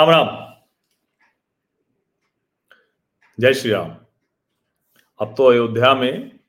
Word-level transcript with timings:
राम 0.00 0.10
राम। 0.10 0.60
जय 3.40 3.54
श्री 3.54 3.70
राम। 3.70 3.90
अब 5.20 5.34
तो 5.36 5.44
अयोध्या 5.46 5.94
में 5.94 6.40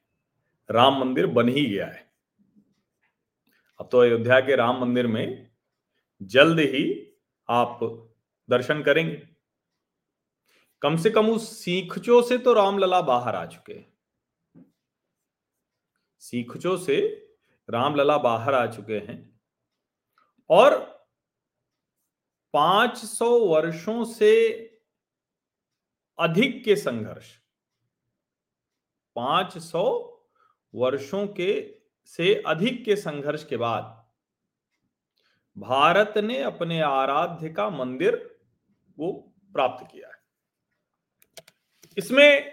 राम 0.72 1.00
मंदिर 1.00 1.28
बन 1.28 1.50
ही 1.50 1.66
गया 1.66 1.86
है। 1.86 2.14
अब 3.80 3.90
तो 3.92 4.00
अयोध्या 4.00 4.40
के 4.40 4.56
राम 4.56 4.82
मंदिर 4.82 5.08
में 5.08 5.52
जल्द 6.24 6.60
ही 6.60 7.14
आप 7.50 7.80
दर्शन 8.50 8.84
करेंगे। 8.84 9.28
कम 10.82 10.98
से 10.98 11.10
कम 11.10 11.30
उस 11.30 11.66
सीखचो 11.66 12.22
से 12.22 12.38
तो 12.38 12.54
रामलला 12.54 13.02
बाहर 13.02 13.36
आ 13.36 13.46
चुके 13.46 13.74
हैं। 13.74 13.94
सीखचो 16.20 16.78
से 16.78 17.28
रामलला 17.70 18.18
बाहर 18.18 18.54
आ 18.54 18.68
चुके 18.68 18.98
हैं। 18.98 19.42
और 20.50 20.91
500 22.54 23.48
वर्षों 23.48 24.06
से 24.06 24.52
अधिक 26.20 26.64
के 26.64 26.76
संघर्ष। 26.76 27.40
500 29.16 30.12
वर्षों 30.76 31.28
के, 31.28 31.80
से 32.06 32.44
अधिक 32.48 32.86
के 32.86 32.96
संघर्ष 32.96 33.46
के 33.46 33.58
बाद 33.58 34.02
भारत 35.58 36.18
ने 36.18 36.44
अपने 36.44 36.82
आराध्य 36.82 37.50
का 37.50 37.70
मंदिर 37.70 38.40
वो 39.00 39.12
प्राप्त 39.54 39.88
किया 39.92 40.08
है। 40.08 40.24
इसमें 41.98 42.52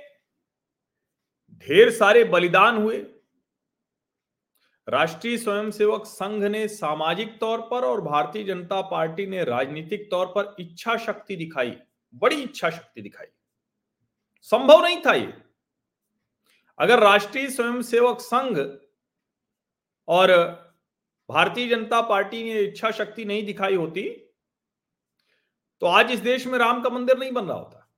ढेर 1.53 1.91
सारे 1.91 2.25
बलिदान 2.25 2.77
हुए। 2.77 3.18
राष्ट्रीय 4.89 5.37
स्वयंसेवक 5.39 6.05
संघ 6.07 6.43
ने 6.45 6.67
सामाजिक 6.69 7.39
तौर 7.41 7.61
पर 7.61 7.85
और 7.85 8.01
भारतीय 8.01 8.45
जनता 8.45 8.81
पार्टी 8.83 9.27
ने 9.27 9.43
राजनीतिक 9.45 10.11
तौर 10.11 10.27
पर 10.27 10.55
इच्छा 10.61 10.97
शक्ति 10.97 11.37
दिखाई, 11.37 11.77
बड़ी 12.15 12.37
इच्छा 12.37 12.71
शक्ति 12.71 13.03
दिखाई। 13.03 13.27
संभव 14.43 14.83
नहीं 14.83 15.01
था 15.07 15.13
ये। 15.15 15.33
अगर 16.79 17.01
राष्ट्रीय 17.01 17.49
स्वयंसेवक 17.51 18.21
संघ 18.21 18.59
और 20.09 20.31
भारतीय 21.29 21.69
जनता 21.69 22.01
पार्टी 22.03 22.43
ने 22.45 22.61
इच्छा 22.61 22.91
शक्ति 22.91 23.25
नहीं 23.25 23.45
दिखाई 23.47 23.75
होती 23.75 24.09
तो 25.83 25.87
आज 25.87 26.11
इस 26.13 26.21
देश 26.21 26.47
में 26.47 26.59
राम 26.59 26.83
का 26.83 26.91
मंदिर 26.91 27.19
नहीं 27.19 27.33
बन 27.33 27.45
रहा 27.45 27.57
होता। 27.57 27.89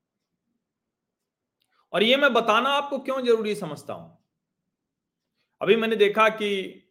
और 1.92 2.02
ये 2.02 2.16
मैं 2.16 2.32
बताना 2.32 2.70
आपको 2.70 2.98
क्यों 2.98 3.20
ज़रूरी 3.22 3.54
समझता 3.54 3.94
हूँ? 3.94 4.19
अभी 5.60 5.76
मैंने 5.76 5.96
देखा 5.96 6.28
कि 6.28 6.82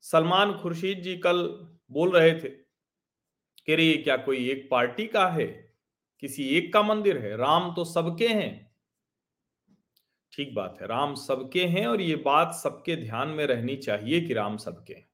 सलमान 0.00 0.58
खुर्शीद 0.58 0.98
जी 0.98 1.16
कल 1.16 1.42
बोल 1.90 2.10
रहे 2.10 2.40
थे 2.40 2.48
कि 3.66 3.76
रे, 3.76 3.96
क्या 3.96 4.16
कोई 4.16 4.50
एक 4.50 4.68
पार्टी 4.70 5.06
का 5.06 5.28
है? 5.28 5.46
किसी 6.20 6.48
एक 6.48 6.72
का 6.72 6.82
मंदिर 6.82 7.18
है? 7.18 7.36
राम 7.36 7.74
तो 7.74 7.84
सबके 7.84 8.28
हैं। 8.28 8.70
ठीक 10.32 10.54
बात 10.54 10.78
है, 10.80 10.86
राम 10.86 11.14
सबके 11.14 11.64
हैं 11.64 11.86
और 11.86 12.00
ये 12.00 12.16
बात 12.16 12.54
सबके 12.54 12.96
ध्यान 12.96 13.28
में 13.28 13.46
रहनी 13.46 13.76
चाहिए 13.76 14.20
कि 14.20 14.34
राम 14.34 14.56
सबके 14.56 14.94
हैं। 14.94 15.10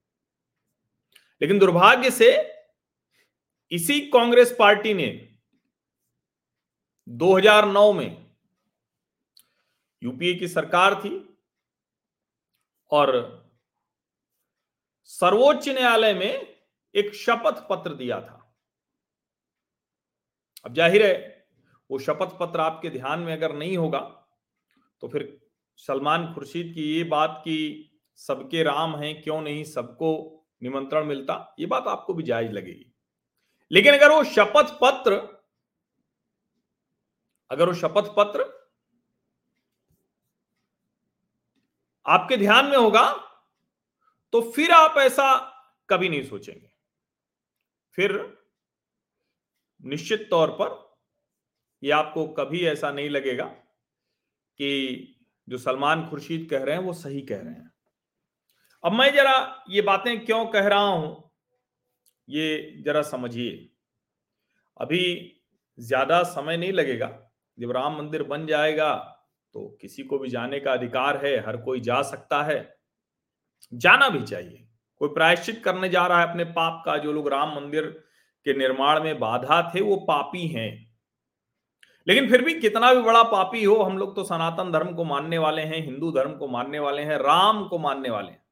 लेकिन 1.41 1.59
दुर्भाग्य 1.59 2.11
से 2.11 2.53
इसी 3.71 4.01
कांग्रेस 4.01 4.57
पार्टी 4.59 4.95
ने 4.95 5.39
2009 7.09 7.93
में 7.93 8.27
यूपीए 10.03 10.35
की 10.35 10.49
सरकार 10.49 10.95
थी 10.95 11.36
और 12.93 13.15
सर्वोच्च 15.11 15.69
न्यायालय 15.69 16.15
में 16.15 16.57
एक 16.95 17.15
शपथ 17.15 17.67
पत्र 17.69 17.95
दिया 17.95 18.21
था। 18.21 18.43
अब 20.65 20.75
ज़ाहिर 20.75 21.07
है, 21.07 21.47
वो 21.91 21.99
शपथ 21.99 22.39
पत्र 22.39 22.61
आपके 22.61 22.91
ध्यान 22.91 23.21
में 23.21 23.33
अगर 23.33 23.55
नहीं 23.55 23.77
होगा 23.77 24.01
तो 25.03 25.09
फिर 25.09 25.39
सलमान 25.79 26.33
खुर्शीद 26.35 26.73
की 26.75 26.83
ये 26.87 27.03
बात 27.07 27.41
कि 27.45 27.57
सबके 28.19 28.63
राम 28.63 28.97
हैं, 28.97 29.23
क्यों 29.23 29.41
नहीं 29.43 29.65
सबको 29.67 30.11
निमंत्रण 30.63 31.05
मिलता, 31.05 31.55
ये 31.59 31.67
बात 31.67 31.87
आपको 31.89 32.15
भी 32.15 32.23
जायज़ 32.23 32.53
लगेगी। 32.53 32.93
लेकिन 33.71 33.95
अगर 33.95 34.13
वो 34.13 34.23
शपथ 34.27 34.73
पत्र, 34.83 35.17
अगर 37.51 37.69
वो 37.69 37.75
शपथ 37.75 38.15
पत्र 38.17 38.45
आपके 42.07 42.37
ध्यान 42.37 42.67
में 42.67 42.77
होगा 42.77 43.11
तो 44.33 44.41
फिर 44.53 44.71
आप 44.73 44.95
ऐसा 44.99 45.35
कभी 45.89 46.09
नहीं 46.09 46.23
सोचेंगे। 46.25 46.69
फिर 47.99 48.13
निश्चित 49.81 50.27
तौर 50.31 50.51
पर 50.61 50.75
यह 51.83 51.97
आपको 51.97 52.27
कभी 52.35 52.65
ऐसा 52.67 52.91
नहीं 52.91 53.11
लगेगा 53.11 53.45
कि 53.45 55.13
जो 55.49 55.59
सलमान 55.59 56.07
खुर्शीद 56.09 56.47
कह 56.51 56.65
रहे 56.65 56.77
हैं, 56.77 56.83
वो 56.83 56.93
सही 56.95 57.21
कह 57.23 57.37
रहे 57.37 57.55
हैं। 57.55 57.71
अब 58.85 58.93
मैं 58.93 59.13
जरा 59.15 59.65
ये 59.71 59.83
बातें 59.83 60.25
क्यों 60.25 60.45
कह 60.47 60.67
रहा 60.69 60.81
हूँ, 60.81 61.31
ये 62.29 62.83
जरा 62.85 63.03
समझिए। 63.05 63.69
अभी 64.77 65.33
ज़्यादा 65.79 66.23
समय 66.25 66.57
नहीं 66.57 66.73
लगेगा, 66.73 67.09
जब 67.59 67.71
राम 67.73 67.99
मंदिर 67.99 68.23
बन 68.25 68.47
जाएगा 68.47 68.93
तो 69.57 69.79
किसी 69.81 70.03
को 70.03 70.19
भी 70.19 70.29
जाने 70.29 70.61
का 70.61 70.73
अधिकार 70.73 71.27
है, 71.27 71.47
हर 71.47 71.57
कोई 71.57 71.81
जा 71.81 72.03
सकता 72.03 72.43
है। 72.43 72.77
जाना 73.75 74.09
भी 74.09 74.23
चाहिए। 74.23 74.69
कोई 74.97 75.09
प्रायश्चित 75.09 75.63
करने 75.65 75.89
जा 75.89 76.07
रहा 76.07 76.23
है, 76.23 76.31
अपने 76.31 76.45
पाप 76.45 76.83
का 76.87 76.99
जो 76.99 77.13
लोग 77.13 77.29
राम 77.29 77.57
मंदिर 77.57 77.87
के 78.45 78.59
निर्माण 78.59 79.05
में 79.05 79.19
बाधा 79.19 79.73
थे, 79.75 79.81
वो 79.81 79.97
पापी 79.97 80.47
हैं। 80.47 80.99
लेकिन 82.09 82.31
फिर 82.31 82.43
भी 82.43 82.61
कितना 82.61 82.95
भी 82.95 83.03
बड़ा 83.03 83.23
पापी 83.23 83.65
हो, 83.65 83.77
हम 83.77 83.99
लोग 83.99 84.17
तो 84.17 84.25
सनातन 84.25 84.73
धर्म 84.73 84.95
को 84.95 85.05
मानने 85.05 85.39
वाले 85.39 85.63
हैं, 85.63 85.85
हिंदू 85.85 86.13
धर्म 86.13 86.33
को 86.33 86.49
मानने 86.49 86.79
वाले 86.79 87.03
हैं, 87.03 87.17
राम 87.17 87.69
को 87.69 87.79
मानने 87.79 88.11
वाले 88.11 88.31
हैं। 88.33 88.43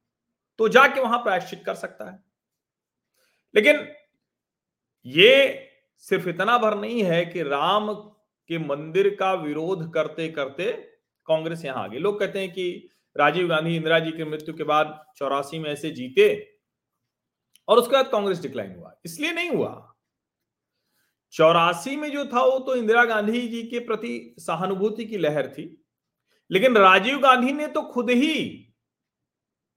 तो 0.57 0.67
जाके 0.67 1.01
वहाँ 1.01 1.19
प्रायश्चित 1.19 1.63
कर 1.65 1.75
सकता 1.75 2.11
है। 2.11 2.23
लेकिन 3.55 3.87
ये 5.05 5.65
सिर्फ़ 5.97 6.29
इतना 6.29 6.57
भर 6.57 6.77
नहीं 6.77 7.03
है 7.03 7.25
कि 7.25 7.43
राम 7.43 8.11
के 8.47 8.57
मंदिर 8.57 9.15
का 9.19 9.33
विरोध 9.33 9.93
करते 9.93 10.27
करते 10.27 10.94
कांग्रेस 11.27 11.63
यहाँ 11.65 11.83
आ 11.83 11.87
गई 11.87 11.99
लोग 11.99 12.19
कहते 12.19 12.39
हैं 12.39 12.51
कि 12.51 12.89
राजीव 13.15 13.47
गांधी, 13.47 13.75
इंदिरा 13.75 13.99
जी 13.99 14.11
की 14.11 14.23
मृत्यु 14.23 14.53
के 14.55 14.63
बाद 14.63 14.99
चौरासी 15.17 15.59
में 15.59 15.69
ऐसे 15.71 15.91
जीते 15.91 16.27
और 17.67 17.77
उसके 17.77 17.95
बाद 17.95 18.09
कांग्रेस 18.11 18.41
डिक्लाइन 18.41 18.75
हुआ। 18.75 18.93
इसलिए 19.05 19.31
नहीं 19.31 19.49
हुआ। 19.49 19.95
चौरासी 21.33 21.95
में 21.95 22.09
जो 22.11 22.25
था 22.25 22.43
वो 22.43 22.59
तो 22.59 22.75
इंदिरा 22.75 23.03
गांधी 23.05 23.47
जी 23.47 23.63
के 23.63 23.79
प्रति 23.79 24.35
सहानुभूति 24.39 25.05
की 25.05 25.17
लहर 25.17 25.47
थी, 25.47 25.65
लेकिन 26.49 26.77
राजीव 26.77 27.19
गांधी 27.19 27.53
ने 27.53 27.67
तो 27.67 27.81
खुद 27.83 28.09
ही 28.11 28.61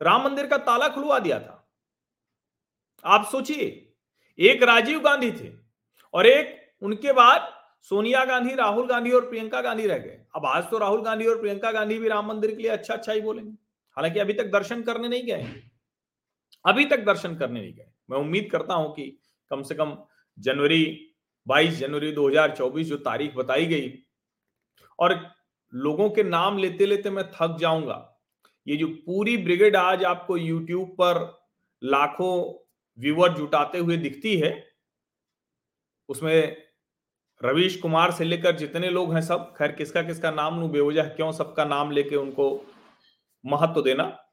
राम 0.01 0.25
मंदिर 0.25 0.47
का 0.47 0.57
ताला 0.59 0.89
खुलवा 0.89 1.19
दिया 1.19 1.39
था। 1.41 1.55
आप 3.05 3.27
सोचिए, 3.27 3.95
एक 4.39 4.63
राजीव 4.63 5.01
गांधी 5.01 5.31
थे 5.33 5.53
और 6.15 6.27
एक 6.27 6.57
उनके 6.83 7.13
बाद 7.13 7.55
सोनिया 7.91 8.25
गांधी, 8.25 8.55
राहुल 8.55 8.87
गांधी 8.87 9.11
और 9.11 9.29
प्रियंका 9.29 9.61
गांधी 9.61 9.87
रह 9.87 9.99
गए। 9.99 10.19
अब 10.37 10.47
आज 10.47 10.65
तो 10.71 10.79
राहुल 10.79 11.03
गांधी 11.03 11.27
और 11.27 11.41
प्रियंका 11.41 11.71
गांधी 11.73 11.99
भी 11.99 12.09
राम 12.09 12.27
मंदिर 12.27 12.51
के 12.51 12.63
लिए 12.63 12.71
अच्छा 12.71 12.95
अच्छा 12.95 13.13
ही 13.13 13.21
बोलेंगे। 13.21 13.53
हालाँकि 13.97 14.21
अभी 14.21 14.33
तक 14.33 14.47
दर्शन 14.47 14.83
करने 14.83 15.09
नहीं 15.09 15.23
गए। 15.23 15.47
अभी 16.65 16.85
तक 16.85 17.05
दर्शन 17.05 17.37
करने 17.37 17.61
नहीं 17.61 17.73
गए। 17.75 17.91
मैं 18.11 18.19
उम्मीद 18.19 18.49
करता 18.53 18.75
हूँ 18.75 18.93
कि 18.95 19.19
कम 19.51 19.63
से 19.63 19.75
कम 19.75 19.97
जनवरी 20.39 20.85
22 21.47 21.79
जनवरी 21.79 22.13
2024 22.13 22.87
जो 22.87 22.97
तारीख 22.97 23.35
बताई 23.35 23.67
गई, 23.67 23.93
और 24.99 25.19
लोगों 25.73 26.11
के 26.11 26.23
नाम 26.23 26.59
लेते 26.59 26.87
लेते 26.87 27.11
मैं 27.11 27.25
थक 27.31 27.57
जाऊँगा। 27.61 28.21
ये 28.67 28.77
जो 28.77 28.89
पूरी 29.07 29.37
ब्रिगेड 29.37 29.77
आज 29.77 30.05
आपको 30.05 30.37
यूट्यूब 30.37 30.89
पर 30.91 31.27
लाखों 31.83 32.33
व्यूअर 32.99 33.35
जुटाते 33.35 33.79
हुए 33.79 33.97
दिखती 33.97 34.37
है, 34.37 34.67
उसमें 36.09 36.68
रवीश 37.45 37.77
कुमार 37.77 38.11
से 38.13 38.25
लेकर 38.25 38.57
जितने 38.57 38.89
लोग 38.91 39.15
हैं 39.15 39.21
सब, 39.23 39.55
खैर, 39.59 39.73
किसका 39.73 40.03
किसका 40.03 40.31
नाम 40.31 40.61
लू, 40.61 40.69
बेवजह 40.69 41.03
क्यों 41.03 41.33
सबका 41.33 41.65
नाम 41.65 41.91
लेके 41.91 42.17
उनको 42.17 42.67
महत्व 43.47 43.83
देना? 43.83 44.25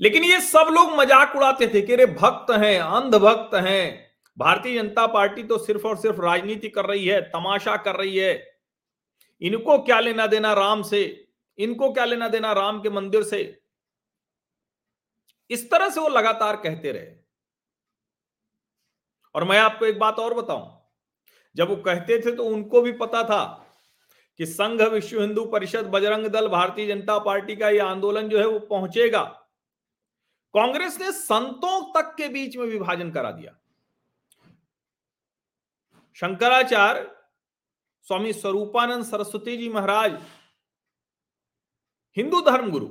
लेकिन 0.00 0.24
ये 0.24 0.40
सब 0.40 0.68
लोग 0.72 0.90
मज़ाक 0.90 1.36
उड़ाते 1.36 1.66
थे 1.74 1.82
कि 1.82 1.96
रे 1.96 2.06
भक्त 2.06 2.50
हैं, 2.50 2.80
अंधभक्त 2.80 3.54
हैं। 3.54 4.12
भारतीय 4.38 4.82
जनता 4.82 5.06
पार्टी 5.06 5.42
तो 5.42 5.58
सिर्फ़ 5.58 5.86
और 5.86 5.96
सिर्फ़ 5.96 6.20
राजनीति 6.20 6.68
कर 6.68 6.84
रही 6.84 7.06
है, 7.06 7.20
तमाशा 7.20 7.76
कर 7.76 7.96
रही 7.96 8.16
है। 8.16 8.58
इनको 9.42 9.78
क्या 9.78 10.00
लेना 10.00 10.26
देना 10.26 10.52
राम 10.52 10.82
से? 10.82 11.28
इनको 11.58 11.92
क्या 11.92 12.04
लेना 12.04 12.28
देना 12.28 12.52
राम 12.52 12.82
के 12.82 12.90
मंदिर 12.90 13.22
से? 13.22 13.60
इस 15.50 15.70
तरह 15.70 15.90
से 15.90 16.00
वो 16.00 16.08
लगातार 16.08 16.56
कहते 16.56 16.92
रहे। 16.92 17.16
और 19.34 19.44
मैं 19.44 19.58
आपको 19.58 19.86
एक 19.86 19.98
बात 19.98 20.18
और 20.18 20.34
बताऊँ 20.34 20.75
जब 21.56 21.68
वो 21.68 21.76
कहते 21.76 22.18
थे 22.18 22.34
तो 22.36 22.44
उनको 22.44 22.80
भी 22.82 22.92
पता 22.94 23.22
था 23.24 23.44
कि 24.40 24.46
संघ 24.46 24.80
विश्व 24.82 25.20
हिंदू 25.20 25.44
परिषद 25.44 25.86
बजरंग 25.86 26.26
दल 26.26 26.48
भारतीय 26.48 26.86
जनता 26.86 27.18
पार्टी 27.18 27.56
का 27.56 27.68
ये 27.68 27.78
आंदोलन 27.80 28.28
जो 28.28 28.38
है 28.38 28.46
वो 28.46 28.58
पहुंचेगा। 28.68 29.22
कांग्रेस 30.54 30.98
ने 31.00 31.12
संतों 31.12 31.80
तक 31.92 32.14
के 32.16 32.28
बीच 32.28 32.56
में 32.56 32.66
विभाजन 32.66 33.10
करा 33.10 33.30
दिया। 33.30 33.52
शंकराचार्य, 36.16 37.10
स्वामी 38.08 38.32
स्वरूपानंद 38.32 39.04
सरस्वती 39.04 39.56
जी 39.56 39.68
महाराज, 39.68 40.18
हिंदू 42.16 42.40
धर्म 42.40 42.70
गुरु, 42.70 42.88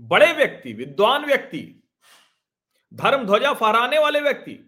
बड़े 0.00 0.32
व्यक्ति, 0.32 0.72
विद्वान 0.72 1.24
व्यक्ति, 1.26 1.62
धर्म 2.92 3.24
ध्वजा 3.26 3.52
फहराने 3.54 3.98
वाले 3.98 4.20
व्यक्ति 4.20 4.64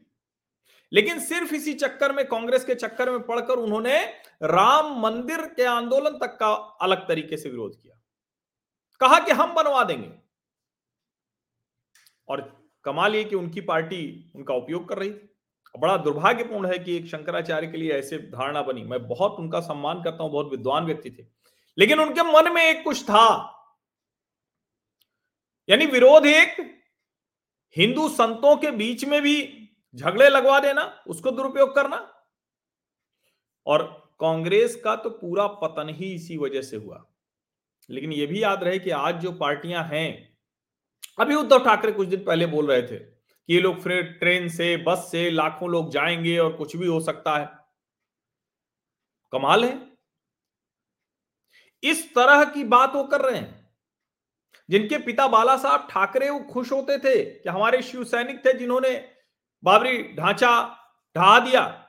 लेकिन 0.92 1.20
सिर्फ़ 1.20 1.54
इसी 1.54 1.74
चक्कर 1.74 2.12
में, 2.12 2.28
कांग्रेस 2.28 2.64
के 2.64 2.74
चक्कर 2.74 3.10
में 3.10 3.22
पड़कर 3.22 3.54
उन्होंने 3.54 4.04
राम 4.42 5.00
मंदिर 5.00 5.40
के 5.40 5.64
आंदोलन 5.64 6.10
तक 6.10 6.36
का 6.40 6.52
अलग 6.54 7.08
तरीके 7.08 7.36
से 7.36 7.48
विरोध 7.48 7.82
किया। 7.82 8.00
कहा 9.00 9.20
कि 9.20 9.32
हम 9.32 9.54
बनवा 9.54 9.84
देंगे। 9.84 10.12
और 12.28 12.68
कमाल 12.84 13.14
ये 13.14 13.24
कि 13.24 13.36
उनकी 13.36 13.60
पार्टी 13.60 14.32
उनका 14.36 14.54
उपयोग 14.54 14.88
कर 14.88 14.98
रही 14.98 15.10
थी। 15.10 15.26
बड़ा 15.78 15.96
दुर्भाग्यपूर्ण 15.96 16.72
है 16.72 16.78
कि 16.78 16.96
एक 16.96 17.06
शंकराचार्य 17.06 17.66
के 17.66 17.76
लिए 17.76 17.92
ऐसे 17.92 18.18
धारणा 18.18 18.62
बनी। 18.62 18.82
मैं 18.82 19.08
बहुत 19.08 19.32
उनका 19.32 19.60
सम्मान 19.60 20.02
करता 20.02 20.22
हूँ, 20.22 20.32
बहुत 20.32 20.50
विद्वान 20.50 20.84
व्यक्ति 20.84 21.10
थे। 21.10 21.26
लेकिन 21.78 22.00
उनके 22.00 22.22
मन 22.22 22.52
में 22.52 22.64
एक 22.64 22.84
कुछ 22.84 23.04
था। 23.04 23.56
यानी 25.68 25.86
विरोध 25.86 26.26
एक, 26.26 26.80
हिंदू 27.76 28.08
संतों 28.08 28.56
के 28.56 28.70
बीच 28.70 29.04
में 29.04 29.22
भी 29.22 29.59
झगड़े 29.94 30.28
लगवा 30.28 30.60
देना, 30.60 31.04
उसको 31.06 31.30
दुरुपयोग 31.30 31.74
करना। 31.74 32.24
और 33.66 34.10
कांग्रेस 34.20 34.76
का 34.76 34.96
तो 34.96 35.10
पूरा 35.10 35.46
पतन 35.46 35.88
ही 35.88 36.14
इसी 36.14 36.36
वजह 36.36 36.62
से 36.62 36.76
हुआ। 36.76 37.06
लेकिन 37.90 38.12
यह 38.12 38.26
भी 38.26 38.42
याद 38.42 38.64
रहे 38.64 38.78
कि 38.78 38.90
आज 38.90 39.20
जो 39.22 39.32
पार्टियाँ 39.32 39.84
हैं, 39.84 40.38
अभी 41.20 41.34
उद्धव 41.34 41.64
ठाकरे 41.64 41.92
कुछ 41.92 42.08
दिन 42.08 42.24
पहले 42.24 42.46
बोल 42.46 42.66
रहे 42.66 42.82
थे 42.82 42.96
कि 42.96 43.54
ये 43.54 43.60
लोग 43.60 43.80
फिर 43.80 44.02
ट्रेन 44.02 44.48
से, 44.48 44.76
बस 44.76 45.08
से 45.10 45.30
लाखों 45.30 45.70
लोग 45.70 45.90
जाएँगे 45.90 46.38
और 46.38 46.52
कुछ 46.52 46.76
भी 46.76 46.86
हो 46.86 47.00
सकता 47.00 47.38
है। 47.38 47.46
कमाल 49.32 49.64
है। 49.64 49.90
इस 51.82 52.14
तरह 52.14 52.44
की 52.44 52.64
बात 52.64 52.94
वो 52.94 53.04
कर 53.04 53.20
रहे 53.20 53.38
हैं, 53.38 53.70
जिनके 54.70 54.98
पिता 54.98 55.28
बाला 55.28 55.56
साहब 55.56 55.88
ठाकरे 55.90 56.30
वो 56.30 56.40
खुश 56.40 56.72
होते 56.72 56.98
थे 56.98 57.24
कि 57.24 57.48
हमारे 57.48 57.82
शिव 57.82 58.04
सैनिक 58.04 58.46
थे 58.46 58.52
जिन्होंने 58.52 59.09
बाबरी 59.64 60.02
ढांचा 60.02 60.50
ढहा 61.16 61.40
दिया। 61.40 61.86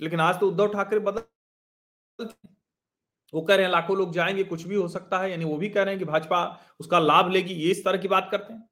लेकिन 0.00 0.20
आज 0.20 0.40
तो 0.40 0.48
उद्धव 0.48 0.68
ठाकरे 0.68 0.98
बदल 0.98 1.22
वो 3.32 3.42
कह 3.42 3.54
रहे 3.54 3.64
हैं 3.64 3.72
लाखों 3.72 3.96
लोग 3.96 4.12
जाएँगे 4.12 4.44
कुछ 4.44 4.62
भी 4.62 4.74
हो 4.74 4.88
सकता 4.88 5.18
है 5.18 5.30
यानी 5.30 5.44
वो 5.44 5.56
भी 5.56 5.68
कह 5.68 5.82
रहे 5.82 5.94
हैं 5.94 5.98
कि 5.98 6.04
भाजपा 6.04 6.60
उसका 6.80 6.98
लाभ 6.98 7.30
लेगी 7.30 7.54
ये 7.54 7.70
इस 7.70 7.84
तरह 7.84 7.98
की 7.98 8.08
बात 8.08 8.28
करते 8.30 8.54
हैं। 8.54 8.68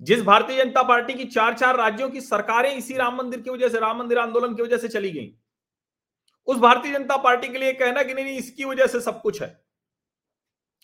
जिस 0.00 0.22
भारतीय 0.22 0.64
जनता 0.64 0.82
पार्टी 0.82 1.14
की 1.14 1.24
चार 1.24 1.54
चार 1.54 1.76
राज्यों 1.76 2.10
की 2.10 2.20
सरकारें 2.20 2.74
इसी 2.74 2.94
राम 2.94 3.16
मंदिर 3.16 3.40
की 3.40 3.50
वजह 3.50 3.68
से 3.68 3.80
राम 3.80 3.98
मंदिर 3.98 4.18
आंदोलन 4.18 4.54
की 4.54 4.62
वजह 4.62 4.78
से 4.78 4.88
चली 4.88 5.10
गई। 5.10 5.36
उस 6.46 6.58
भारतीय 6.58 6.92
जनता 6.92 7.16
पार्टी 7.16 7.48
के 7.48 7.58
लिए 7.58 7.72
कहना 7.72 8.02
कि 8.02 8.14
नहीं, 8.14 8.24
नहीं 8.24 8.38
इसकी 8.38 8.64
वजह 8.64 8.86
से 8.86 9.00
सब 9.00 9.22
कुछ 9.22 9.42
है। 9.42 9.64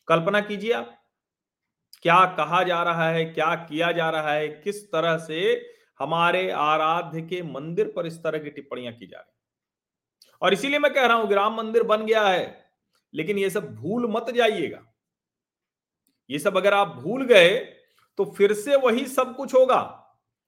कल्पना 0.09 0.41
कीजिए 0.41 0.73
आप। 0.73 1.06
क्या 2.03 2.25
कहा 2.37 2.63
जा 2.63 2.83
रहा 2.83 3.09
है, 3.11 3.25
क्या 3.25 3.55
किया 3.55 3.91
जा 3.93 4.11
रहा 4.11 4.33
है, 4.33 4.49
किस 4.49 4.85
तरह 4.87 5.17
से 5.19 5.41
हमारे 6.01 6.51
आराध्य 6.51 7.21
के 7.23 7.43
मंदिर 7.45 7.93
पर 7.97 8.07
इस 8.07 8.23
तरह 8.25 8.39
की 8.39 8.51
टिप्पणियाँ 8.51 8.93
की 8.95 9.07
जा 9.07 9.19
रही 9.19 9.35
और 10.43 10.53
इसीलिए 10.53 10.79
मैं 10.79 10.93
कह 10.95 11.07
रहा 11.07 11.17
हूँ 11.17 11.29
कि 11.29 11.35
राम 11.35 11.57
मंदिर 11.57 11.83
बन 11.85 12.05
गया 12.07 12.23
है, 12.23 12.71
लेकिन 13.15 13.39
ये 13.39 13.51
सब 13.51 13.75
भूल 13.75 14.07
मत 14.11 14.31
जाइएगा। 14.31 14.83
ये 16.31 16.39
सब 16.39 16.57
अगर 16.57 16.75
आप 16.75 16.89
भूल 16.97 17.25
गए 17.25 17.57
तो 18.19 18.25
फिर 18.37 18.53
से 18.55 18.77
वही 18.77 19.07
सब 19.07 19.35
कुछ 19.37 19.55
होगा। 19.55 19.81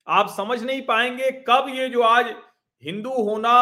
आप 0.07 0.29
समझ 0.31 0.63
नहीं 0.63 0.83
पाएँगे 0.83 1.31
कब 1.49 1.67
ये 1.69 1.89
जो 1.89 2.03
आज 2.03 2.35
हिंदू 2.83 3.11
होना, 3.23 3.55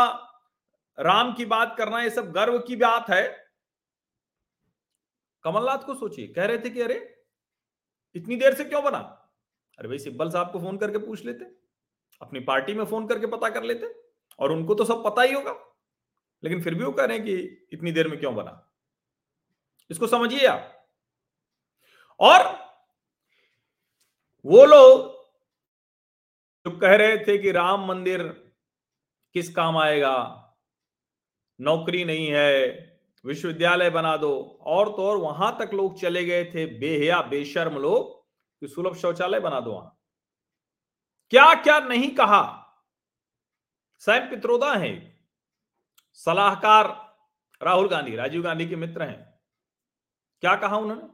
राम 0.99 1.33
की 1.35 1.45
बात 1.47 1.75
करना, 1.79 2.03
ये 2.03 2.11
सब 2.11 2.31
गर्व 2.33 2.59
की 2.59 2.77
बात 2.77 3.11
है। 3.11 3.27
कमलनाथ 5.45 5.79
को 5.79 5.95
सोचिए, 5.95 6.27
कह 6.27 6.45
रहे 6.45 6.59
थे 6.59 6.71
कि 6.71 6.81
अरे 6.83 6.99
इतनी 8.17 8.37
देर 8.37 8.55
से 8.55 8.65
क्यों 8.65 8.85
बना? 8.85 8.99
अरे 9.79 9.89
भाई, 9.89 9.99
सिब्बल 9.99 10.31
साहब 10.31 10.53
को 10.53 10.59
फ़ोन 10.59 10.79
करके 10.79 10.99
पूछ 10.99 11.25
लेते। 11.25 11.45
अपनी 12.23 12.41
पार्टी 12.41 12.75
में 12.75 12.85
फ़ोन 12.85 13.07
करके 13.07 13.27
पता 13.27 13.51
कर 13.51 13.63
लेते। 13.63 14.03
और 14.39 14.53
उनको 14.53 14.75
तो 14.75 14.85
सब 14.85 15.05
पता 15.05 15.23
ही 15.23 15.33
होगा। 15.33 15.77
लेकिन 16.45 16.63
फिर 16.63 16.75
भी 16.75 16.85
वो 16.85 16.93
कह 16.93 17.05
रहे 17.05 17.17
हैं 17.17 17.27
कि 17.27 17.35
इतनी 17.73 17.93
देर 17.93 18.09
में 18.09 18.21
क्यों 18.21 18.35
बना? 18.35 18.73
इसको 19.91 20.07
समझिए 20.07 20.47
आप। 20.47 20.89
और 22.21 22.67
वो 24.45 24.65
लोग 24.65 25.17
जो 26.67 26.79
कह 26.79 26.97
रहे 26.97 27.19
थे 27.19 27.39
कि 27.39 27.53
राम 27.53 27.87
मंदिर 27.87 28.53
किस 29.33 29.55
काम 29.55 29.77
आएगा? 29.77 30.43
नौकरी 31.61 32.05
नहीं 32.05 32.29
है। 32.33 32.61
विश्वविद्यालय 33.27 33.91
बना 33.91 34.17
दो। 34.17 34.59
और 34.61 34.89
तो 34.89 35.07
और 35.09 35.17
वहाँ 35.17 35.57
तक 35.59 35.71
लोग 35.75 35.99
चले 36.01 36.25
गए 36.25 36.45
थे। 36.45 36.67
बेहया, 36.79 37.21
बेशर्म 37.23 37.79
लोग 37.79 38.25
कि 38.63 38.69
सुलभ 38.69 38.95
शौचालय 38.97 39.41
बना 39.41 39.61
दो 39.61 39.73
वहाँ। 39.73 39.99
क्या 41.31 41.55
क्या 41.55 41.79
नहीं 41.79 42.11
कहा? 42.11 42.63
सैम 43.99 44.31
पित्रोदा 44.31 44.75
है 44.75 45.21
सलाहकार 46.15 46.87
राहुल 47.63 47.89
गांधी, 47.89 48.17
राजीव 48.17 48.43
गांधी 48.43 48.69
के 48.69 48.77
मित्र 48.77 49.03
हैं। 49.03 49.41
क्या 50.43 50.55
कहा 50.57 50.77
उन्होंने? 50.77 51.09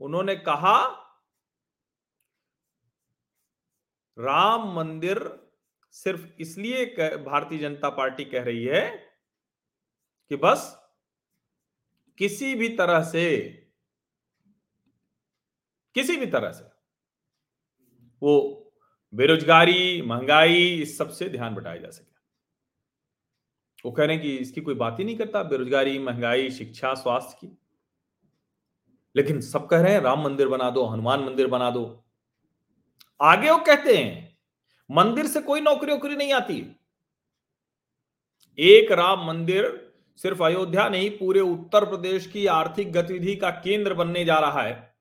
उन्होंने 0.00 0.36
कहा, 0.36 0.76
राम 4.18 4.74
मंदिर 4.76 5.18
सिर्फ़ 5.90 6.26
इसलिए 6.40 6.86
भारतीय 7.16 7.58
जनता 7.58 7.90
पार्टी 7.90 8.24
कह 8.24 8.42
रही 8.42 8.64
है 8.64 9.07
कि 10.28 10.36
बस 10.36 10.90
किसी 12.18 12.54
भी 12.54 12.68
तरह 12.68 13.02
से, 13.02 13.38
किसी 15.94 16.16
भी 16.16 16.26
तरह 16.26 16.52
से 16.52 16.64
वो 18.22 18.64
बेरोजगारी, 19.14 20.02
महँगाई, 20.02 20.82
इस 20.82 20.98
सबसे 20.98 21.28
ध्यान 21.28 21.54
बटाया 21.54 21.76
जा 21.76 21.90
सके। 21.90 22.18
वो 23.84 23.92
कह 23.92 24.04
रहे 24.04 24.16
हैं 24.16 24.24
कि 24.24 24.36
इसकी 24.36 24.60
कोई 24.60 24.74
बात 24.74 24.98
ही 24.98 25.04
नहीं 25.04 25.16
करता, 25.16 25.42
बेरोजगारी, 25.42 25.98
महँगाई, 25.98 26.50
शिक्षा, 26.50 26.94
स्वास्थ्य 26.94 27.36
की। 27.40 27.58
लेकिन 29.16 29.40
सब 29.40 29.68
कह 29.68 29.80
रहे 29.80 29.92
हैं, 29.92 30.00
राम 30.00 30.24
मंदिर 30.24 30.48
बना 30.48 30.70
दो, 30.70 30.86
हनुमान 30.86 31.20
मंदिर 31.20 31.46
बना 31.46 31.70
दो। 31.70 32.04
आगे 33.22 33.50
वो 33.50 33.58
कहते 33.58 33.96
हैं, 33.96 34.38
मंदिर 34.90 35.26
से 35.26 35.40
कोई 35.40 35.60
नौकरी 35.60 35.92
वोकरी 35.92 36.16
नहीं 36.16 36.32
आती। 36.32 36.76
एक 38.58 38.92
राम 38.92 39.26
मंदिर 39.26 39.87
सिर्फ़ 40.18 40.42
अयोध्या 40.44 40.88
नहीं, 40.88 41.10
पूरे 41.10 41.40
उत्तर 41.40 41.84
प्रदेश 41.84 42.26
की 42.26 42.46
आर्थिक 42.48 42.92
गतिविधि 42.92 43.34
का 43.36 43.50
केंद्र 43.58 43.94
बनने 43.94 44.24
जा 44.24 44.38
रहा 44.38 44.62
है। 44.62 44.94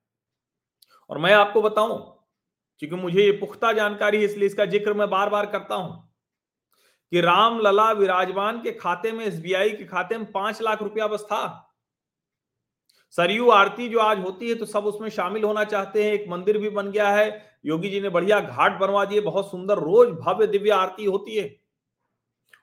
और 1.09 1.17
मैं 1.17 1.33
आपको 1.33 1.61
बताऊँ, 1.61 1.97
क्योंकि 2.81 2.95
मुझे 2.95 3.21
ये 3.21 3.31
पुख्ता 3.33 3.71
जानकारी 3.73 4.23
इसलिए 4.25 4.45
इसका 4.45 4.65
ज़िक्र 4.67 4.93
मैं 4.93 5.09
बार 5.09 5.29
बार 5.29 5.45
करता 5.47 5.75
हूँ, 5.75 6.03
कि 7.11 7.21
राम 7.21 7.59
लला 7.59 7.91
विराजमान 7.93 8.61
के 8.61 8.71
खाते 8.73 9.11
में, 9.11 9.25
एसबीआई 9.25 9.69
के 9.71 9.85
खाते 9.85 10.17
में 10.17 10.31
पाँच 10.31 10.61
लाख 10.61 10.81
रुपया 10.81 11.07
बस 11.07 11.23
था। 11.23 11.63
सरयू 13.13 13.49
आरती 13.51 13.87
जो 13.89 13.99
आज 13.99 14.19
होती 14.19 14.49
है 14.49 14.55
तो 14.55 14.65
सब 14.65 14.85
उसमें 14.85 15.09
शामिल 15.09 15.43
होना 15.43 15.63
चाहते 15.65 16.03
हैं। 16.03 16.11
एक 16.13 16.25
मंदिर 16.29 16.57
भी 16.57 16.69
बन 16.69 16.91
गया 16.91 17.09
है। 17.09 17.59
योगी 17.65 17.89
जी 17.89 18.01
ने 18.01 18.09
बढ़िया 18.09 18.39
घाट 18.39 18.79
बनवा 18.79 19.03
दिए, 19.05 19.21
बहुत 19.21 19.49
सुंदर 19.51 19.77
रोज 19.79 20.09
भव्य 20.17 20.47
दिव्य 20.47 20.71
आरती 20.71 21.05
होती 21.05 21.35
है। 21.35 21.55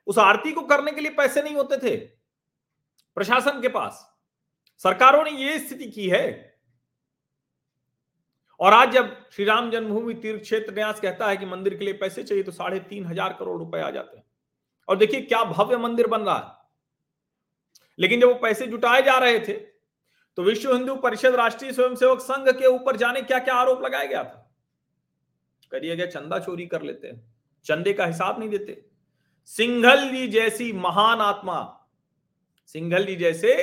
उस 0.06 0.18
आरती 0.20 0.52
को 0.52 0.62
करने 0.64 0.92
के 0.92 1.00
लिए 1.00 1.10
पैसे 1.12 1.42
नहीं 1.42 1.54
होते 1.54 1.76
थे। 1.78 1.96
प्रशासन 3.16 3.60
के 3.60 3.68
पास। 3.70 4.04
सरकारों 4.84 5.22
ने 5.24 5.30
ये 5.32 5.58
स्थिति 5.58 5.86
की 5.88 6.08
है। 6.08 6.52
और 8.60 8.72
आज 8.72 8.92
जब 8.92 9.14
श्री 9.32 9.44
राम 9.44 9.70
जन्मभूमि 9.70 10.14
तीर्थ 10.14 10.42
क्षेत्र 10.42 10.74
न्यास 10.74 11.00
कहता 11.00 11.28
है 11.28 11.36
कि 11.36 11.46
मंदिर 11.46 11.74
के 11.74 11.84
लिए 11.84 11.94
पैसे 11.96 12.22
चाहिए 12.22 12.44
तो 12.44 12.52
साढ़े 12.52 12.78
तीन 12.82 13.06
हज़ार 13.06 13.32
करोड़ 13.32 13.58
रुपए 13.58 13.80
आ 13.80 13.90
जाते 13.90 14.16
हैं। 14.16 14.24
और 14.88 14.96
देखिए 14.96 15.20
क्या 15.22 15.42
भव्य 15.44 15.76
मंदिर 15.78 16.06
बन 16.06 16.20
रहा 16.20 16.36
है। 16.36 16.52
लेकिन 17.98 18.20
जब 18.20 18.28
वो 18.28 18.34
पैसे 18.36 18.66
जुटाए 18.66 19.02
जा 19.02 19.18
रहे 19.18 19.38
थे 19.38 19.52
तो 20.38 20.42
विश्व 20.42 20.72
हिंदू 20.72 20.94
परिषद 20.98 21.34
राष्ट्रीय 21.34 21.72
स्वयंसेवक 21.72 22.20
संघ 22.20 22.48
के 22.50 22.66
ऊपर 22.68 22.96
जाने 22.96 23.22
क्या 23.22 23.38
क्या 23.40 23.54
आरोप 23.54 23.82
लगाया 23.82 24.04
गया 24.04 24.22
था? 24.24 24.40
करिए 25.72 25.96
गया 25.96 26.06
चंदा 26.08 26.38
चोरी 26.38 26.66
कर 26.66 26.82
लेते 26.82 27.08
हैं। 27.08 27.22
चंदे 27.66 27.92
का 27.92 28.06
हिसाब 28.06 28.38
नहीं 28.38 28.48
देते। 28.48 28.84
सिंघल 29.52 30.08
जी 30.10 30.26
जैसी 30.28 30.72
महान 30.74 31.20
आत्मा 31.22 31.60
सिंघल 32.66 33.04
जी 33.06 33.16
जैसे 33.16 33.54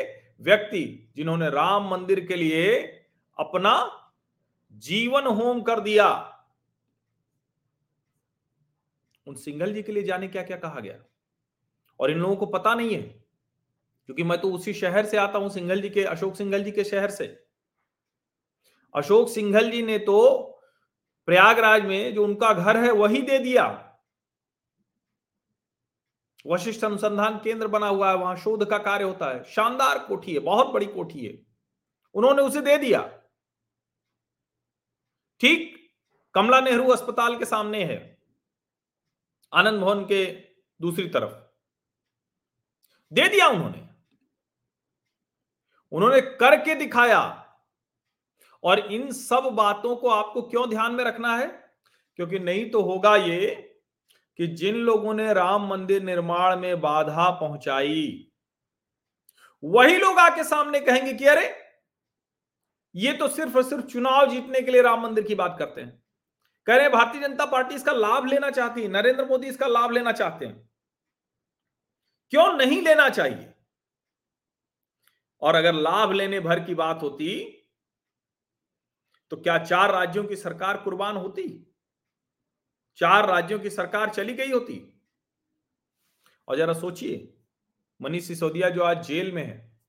व्यक्ति 0.41 0.83
जिन्होंने 1.15 1.49
राम 1.49 1.89
मंदिर 1.89 2.25
के 2.25 2.35
लिए 2.35 2.77
अपना 3.37 3.73
जीवन 4.83 5.25
होम 5.27 5.61
कर 5.61 5.79
दिया। 5.79 6.07
उन 9.27 9.35
सिंघल 9.35 9.73
जी 9.73 9.83
के 9.83 9.91
लिए 9.91 10.03
जाने 10.03 10.27
क्या 10.27 10.43
क्या 10.43 10.57
कहा 10.57 10.79
गया? 10.79 10.95
और 11.99 12.11
इन 12.11 12.17
लोगों 12.17 12.35
को 12.35 12.45
पता 12.47 12.73
नहीं 12.75 12.95
है, 12.95 13.01
क्योंकि 13.01 14.23
मैं 14.23 14.39
तो 14.41 14.51
उसी 14.51 14.73
शहर 14.73 15.05
से 15.05 15.17
आता 15.17 15.39
हूँ 15.39 15.49
सिंघल 15.49 15.81
जी 15.81 15.89
के, 15.89 16.03
अशोक 16.03 16.35
सिंघल 16.35 16.63
जी 16.63 16.71
के 16.71 16.83
शहर 16.83 17.09
से। 17.09 17.25
अशोक 18.95 19.29
सिंघल 19.29 19.69
जी 19.71 19.81
ने 19.81 19.97
तो 19.99 20.17
प्रयागराज 21.27 21.85
में 21.85 22.13
जो 22.13 22.23
उनका 22.23 22.53
घर 22.53 22.77
है, 22.77 22.91
वही 22.91 23.21
दे 23.21 23.37
दिया। 23.39 23.90
वशिष्ठ 26.47 26.83
अनुसंधान 26.83 27.39
केंद्र 27.43 27.67
बना 27.67 27.87
हुआ 27.87 28.09
है, 28.09 28.15
वहाँ 28.15 28.35
शोध 28.37 28.69
का 28.69 28.77
कार्य 28.77 29.03
होता 29.03 29.33
है। 29.33 29.43
शानदार 29.43 29.99
कोठी 29.99 30.33
है, 30.33 30.39
बहुत 30.39 30.67
बड़ी 30.67 30.85
कोठी 30.85 31.25
है। 31.25 31.45
उन्होंने 32.13 32.41
उसे 32.41 32.61
दे 32.61 32.77
दिया। 32.77 33.21
ठीक, 35.39 35.89
कमला 36.33 36.61
नेहरू 36.61 36.87
अस्पताल 36.87 37.37
के 37.37 37.45
सामने 37.45 37.83
है, 37.83 38.17
आनंद 39.53 39.81
भवन 39.81 40.03
के 40.05 40.25
दूसरी 40.81 41.09
तरफ़। 41.09 41.33
दे 43.13 43.29
दिया 43.29 43.47
उन्होंने। 43.47 43.89
उन्होंने 45.91 46.21
करके 46.21 46.75
दिखाया। 46.75 47.37
और 48.63 48.79
इन 48.79 49.11
सब 49.11 49.43
बातों 49.43 49.95
को 49.95 50.09
आपको 50.09 50.41
क्यों 50.41 50.69
ध्यान 50.69 50.91
में 50.91 51.03
रखना 51.03 51.37
है? 51.37 51.47
क्योंकि 52.15 52.39
नहीं 52.39 52.69
तो 52.69 52.81
होगा 52.81 53.15
ये 53.15 53.70
कि 54.41 54.47
जिन 54.47 54.75
लोगों 54.75 55.13
ने 55.13 55.33
राम 55.33 55.67
मंदिर 55.67 56.03
निर्माण 56.03 56.59
में 56.59 56.81
बाधा 56.81 57.29
पहुंचाई, 57.31 58.31
वही 59.63 59.97
लोग 59.97 60.19
आके 60.19 60.43
सामने 60.43 60.79
कहेंगे 60.79 61.13
कि 61.13 61.25
अरे, 61.25 61.45
ये 62.95 63.13
तो 63.13 63.27
सिर्फ़ 63.27 63.57
और 63.57 63.63
सिर्फ़ 63.63 63.85
चुनाव 63.85 64.29
जीतने 64.29 64.61
के 64.61 64.71
लिए 64.71 64.81
राम 64.81 65.03
मंदिर 65.03 65.23
की 65.23 65.35
बात 65.35 65.55
करते 65.59 65.81
हैं। 65.81 66.03
कह 66.67 66.75
रहे 66.75 66.89
भारतीय 66.89 67.21
जनता 67.21 67.45
पार्टी 67.45 67.75
इसका 67.75 67.91
लाभ 67.91 68.25
लेना 68.25 68.49
चाहती 68.49 68.81
है, 68.81 68.87
नरेंद्र 68.87 69.25
मोदी 69.25 69.47
इसका 69.47 69.67
लाभ 69.67 69.91
लेना 69.91 70.11
चाहते 70.11 70.45
हैं। 70.45 70.69
क्यों 72.33 72.53
नहीं 72.53 72.81
लेना 72.81 73.09
चाहिए? 73.09 73.53
और 75.41 75.55
अगर 75.55 75.73
लाभ 75.73 76.11
लेने 76.11 76.39
भर 76.39 76.59
की 76.59 76.75
बात 76.75 77.01
होती 77.01 77.57
तो 79.31 79.37
क्या 79.37 79.57
चार 79.57 79.91
राज्यों 79.91 80.23
की 80.23 80.35
सरकार 80.35 80.77
कुर्बान 80.77 81.17
होती? 81.17 81.70
चार 82.97 83.27
राज्यों 83.27 83.59
की 83.59 83.69
सरकार 83.69 84.09
चली 84.09 84.33
गई 84.33 84.51
होती। 84.51 85.01
और 86.47 86.57
जरा 86.57 86.73
सोचिए, 86.73 87.33
मनीष 88.01 88.23
सिसोदिया 88.23 88.69
जो 88.69 88.83
आज 88.83 89.05
जेल 89.05 89.31
में 89.31 89.43
है, 89.43 89.79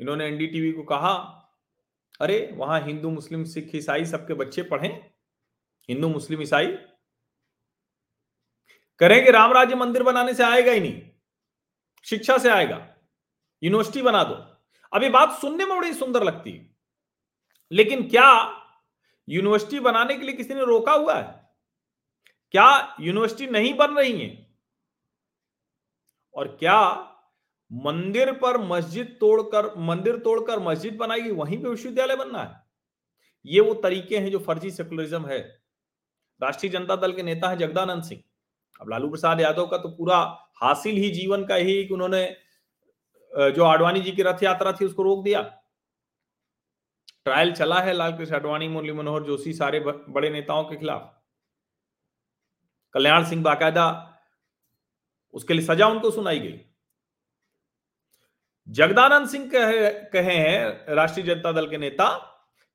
इन्होंने 0.00 0.26
एनडीटीवी 0.26 0.72
को 0.72 0.82
कहा, 0.82 1.14
अरे, 2.20 2.50
वहाँ 2.54 2.80
हिंदू, 2.80 3.10
मुस्लिम, 3.10 3.44
सिख, 3.44 3.70
ईसाई 3.74 4.04
सबके 4.04 4.34
बच्चे 4.34 4.62
पढ़ें, 4.62 5.10
हिंदू, 5.88 6.08
मुस्लिम, 6.08 6.42
ईसाई। 6.42 6.66
करेंगे 8.98 9.30
राम 9.30 9.52
राज्य 9.52 9.74
मंदिर 9.74 10.02
बनाने 10.02 10.34
से 10.34 10.42
आएगा 10.42 10.72
ही 10.72 10.80
नहीं, 10.80 11.10
शिक्षा 12.04 12.38
से 12.38 12.50
आएगा, 12.50 12.96
यूनिवर्सिटी 13.62 14.02
बना 14.02 14.24
दो। 14.24 14.34
अभी 14.92 15.08
बात 15.08 15.40
सुनने 15.40 15.64
में 15.64 15.78
बड़ी 15.78 15.94
सुंदर 15.94 16.22
लगती 16.22 16.52
है। 16.52 16.76
लेकिन 17.72 18.10
क्या 18.10 18.57
यूनिवर्सिटी 19.28 19.80
बनाने 19.80 20.16
के 20.16 20.26
लिए 20.26 20.34
किसी 20.34 20.54
ने 20.54 20.64
रोका 20.64 20.92
हुआ 20.92 21.14
है? 21.14 21.48
क्या 22.54 22.96
यूनिवर्सिटी 23.00 23.46
नहीं 23.46 23.74
बन 23.74 23.94
रही 23.94 24.20
है? 24.20 24.46
और 26.34 26.48
क्या 26.56 26.80
मंदिर 27.70 28.32
पर 28.32 28.58
मस्जिद 28.58 29.16
तोड़कर, 29.20 29.74
मंदिर 29.78 30.16
तोड़कर 30.18 30.58
मस्जिद 30.60 30.96
बनाएगी, 30.96 31.30
वहीं 31.30 31.62
पे 31.62 31.68
विश्वविद्यालय 31.68 32.16
बनना 32.16 32.42
है? 32.42 32.62
ये 33.44 33.60
वो 33.60 33.74
तरीके 33.74 34.18
हैं 34.18 34.30
जो 34.30 34.38
फर्जी 34.38 34.70
सेकुलरिज्म 34.70 35.26
है। 35.26 35.38
राष्ट्रीय 36.40 36.72
जनता 36.72 36.96
दल 36.96 37.12
के 37.12 37.22
नेता 37.22 37.48
है 37.48 37.56
जगदानंद 37.56 38.02
सिंह। 38.02 38.22
अब 38.80 38.90
लालू 38.90 39.08
प्रसाद 39.10 39.40
यादव 39.40 39.66
का 39.66 39.78
तो 39.78 39.88
पूरा 39.88 40.18
हासिल 40.62 40.96
ही 40.96 41.10
जीवन 41.10 41.44
का 41.44 41.54
ही 41.54 41.88
उन्होंने 41.88 42.24
जो 43.32 43.64
आडवाणी 43.64 44.00
जी 44.00 44.12
की 44.12 44.22
रथ 44.22 44.42
यात्रा 44.42 44.72
थी, 44.72 44.84
उसको 44.84 45.02
रोक 45.02 45.24
दिया। 45.24 45.40
ट्रायल 47.28 47.52
चला 47.52 47.80
है 47.80 47.92
लाल 47.92 48.12
कृष्ण 48.16 48.34
आडवाणी 48.34 48.68
मुरली 48.68 48.92
मनोहर 48.92 49.22
जोशी 49.22 49.52
सारे 49.52 49.80
बड़े 49.80 50.28
नेताओं 50.30 50.64
के 50.64 50.76
खिलाफ। 50.76 51.02
कल्याण 52.94 53.24
सिंह 53.24 53.42
बाकायदा 53.42 53.84
उसके 55.34 55.54
लिए 55.54 55.64
सजा 55.66 55.86
उनको 55.86 56.10
सुनाई 56.10 56.38
गई। 56.38 56.60
जगदानंद 58.68 59.28
सिंह 59.28 59.48
कहे, 59.50 59.90
कहे 59.90 60.36
हैं 60.36 60.94
राष्ट्रीय 60.94 61.26
जनता 61.26 61.52
दल 61.52 61.68
के 61.68 61.78
नेता 61.78 62.08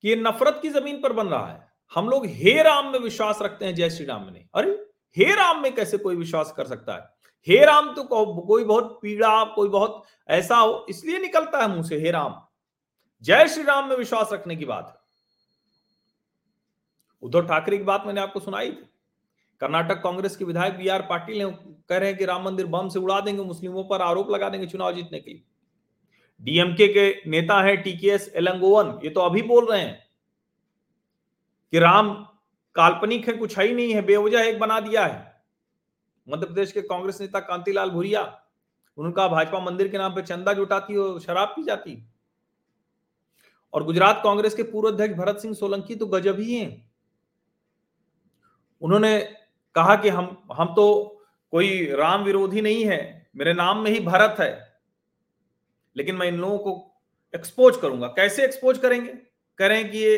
कि 0.04 0.10
ये 0.10 0.16
नफरत 0.16 0.60
की 0.62 0.70
ज़मीन 0.70 1.02
पर 1.02 1.14
बन 1.14 1.28
रहा 1.28 1.48
है। 1.48 1.68
हम 1.92 2.10
लोग 2.10 2.26
हे 2.28 2.62
राम 2.64 2.92
में 2.92 3.00
विश्वास 3.00 3.42
रखते 3.42 3.66
हैं 3.66 3.76
जय 3.76 3.90
श्री 3.90 4.06
राम 4.06 4.30
नहीं। 4.30 4.46
अरे 4.56 4.72
हे 5.18 5.34
राम 5.36 5.62
में 5.64 5.74
कैसे 5.76 5.98
कोई 5.98 6.16
विश्वास 6.16 6.54
कर 6.58 6.68
सकता 6.68 6.94
है? 6.94 7.10
हे 7.48 7.64
राम 7.66 7.94
तो 7.96 8.04
कोई 8.04 8.64
बहुत 8.64 8.98
पीड़ा 9.02 9.44
कोई 9.56 9.70
बहुत 9.70 10.04
ऐसा 10.30 10.58
हो 10.58 10.86
इसलिए 10.90 11.20
निकलता 11.20 11.62
है 11.62 11.68
मुँह 11.68 11.84
से 11.84 12.00
हे 12.00 12.12
राम। 12.12 12.42
जय 13.24 13.48
श्री 13.48 13.64
राम 13.64 13.88
में 13.90 13.96
विश्वास 13.96 14.30
रखने 14.34 14.56
की 14.56 14.66
बात 14.66 14.88
है। 14.88 14.96
उद्धव 17.24 17.48
ठाकरे 17.48 17.78
की 17.78 17.84
बात 17.84 18.04
मैंने 18.06 18.22
आपको 18.22 18.40
सुनाई 18.40 18.72
थी। 18.72 18.90
कर्नाटक 19.62 20.02
कांग्रेस 20.04 20.36
के 20.36 20.46
विधायक 20.46 20.78
बी 20.78 20.88
आर 20.88 21.02
पाटिल 21.02 21.44
कह 21.90 21.98
रहे 21.98 22.10
हैं 22.10 22.18
कि 22.18 22.26
राम 22.26 22.44
मंदिर 22.46 22.66
बम 22.66 22.90
से 22.90 23.00
उड़ा 23.00 23.20
देंगे, 23.20 23.44
मुस्लिमों 23.44 23.84
पर 23.84 24.02
आरोप 24.02 24.32
लगा 24.32 24.50
देंगे 24.50 24.68
चुनाव 24.68 24.94
जीतने 24.94 25.20
के 25.20 25.32
लिए। 25.32 25.44
डीएमके 26.42 26.88
के 26.88 27.30
नेता 27.30 27.62
है 27.62 27.78
टीकेएस 27.78 28.32
एलंगोवन, 28.36 29.00
ये 29.04 29.10
तो 29.10 29.22
अभी 29.22 29.42
बोल 29.42 29.72
रहे 29.72 29.82
हैं 29.82 30.08
कि 31.72 31.80
राम 31.80 32.14
काल्पनिक 32.76 33.28
है, 33.28 33.34
कुछ 33.34 33.58
है 33.60 33.68
ही 33.68 33.74
नहीं, 33.74 33.94
है, 33.94 34.02
बेवजह 34.02 34.40
एक 34.40 34.60
बना 34.60 34.80
दिया 34.80 35.06
है। 35.06 35.44
मध्य 36.28 36.46
प्रदेश 36.46 36.72
के 36.72 36.82
कांग्रेस 36.82 37.22
नेता 37.22 37.40
कांतिलाल 37.40 37.90
भूरिया, 37.90 38.42
उनका 38.98 39.28
भाजपा 39.28 39.60
मंदिर 39.60 39.88
के 39.88 39.98
नाम 39.98 40.16
पर 40.16 40.22
चंदा 40.22 40.54
जुटाती 40.54 40.98
और 40.98 41.20
शराब 41.20 41.48
पी 41.48 41.64
जाती 41.64 42.04
और 43.74 43.84
गुजरात 43.84 44.22
कांग्रेस 44.24 44.56
के 44.56 44.64
पूर्व 44.64 44.88
अध्यक्ष 44.88 45.16
भरत 45.16 45.38
सिंह 45.38 45.54
सोलंकी 45.54 45.96
तो 45.96 46.06
गजब 46.06 46.40
ही 46.40 46.56
हैं। 46.56 46.92
उन्होंने 48.82 49.20
कहा 49.76 49.96
कि 49.96 50.10
हम 50.10 50.26
हम 50.54 50.74
तो 50.76 50.86
कोई 51.54 51.86
राम 51.92 52.24
विरोधी 52.24 52.62
नहीं 52.62 52.84
है, 52.86 53.30
मेरे 53.36 53.54
नाम 53.54 53.78
में 53.78 53.92
ही 53.92 54.00
भरत 54.00 54.36
है, 54.40 54.82
लेकिन 55.96 56.16
मैं 56.16 56.28
इन 56.28 56.38
लोगों 56.38 56.58
को 56.58 57.02
एक्सपोज 57.34 57.78
करूँगा। 57.78 58.08
कैसे 58.08 58.44
एक्सपोज 58.44 58.78
करेंगे? 58.78 59.14
करें 59.60 59.92
कि 59.92 59.98
ये 59.98 60.18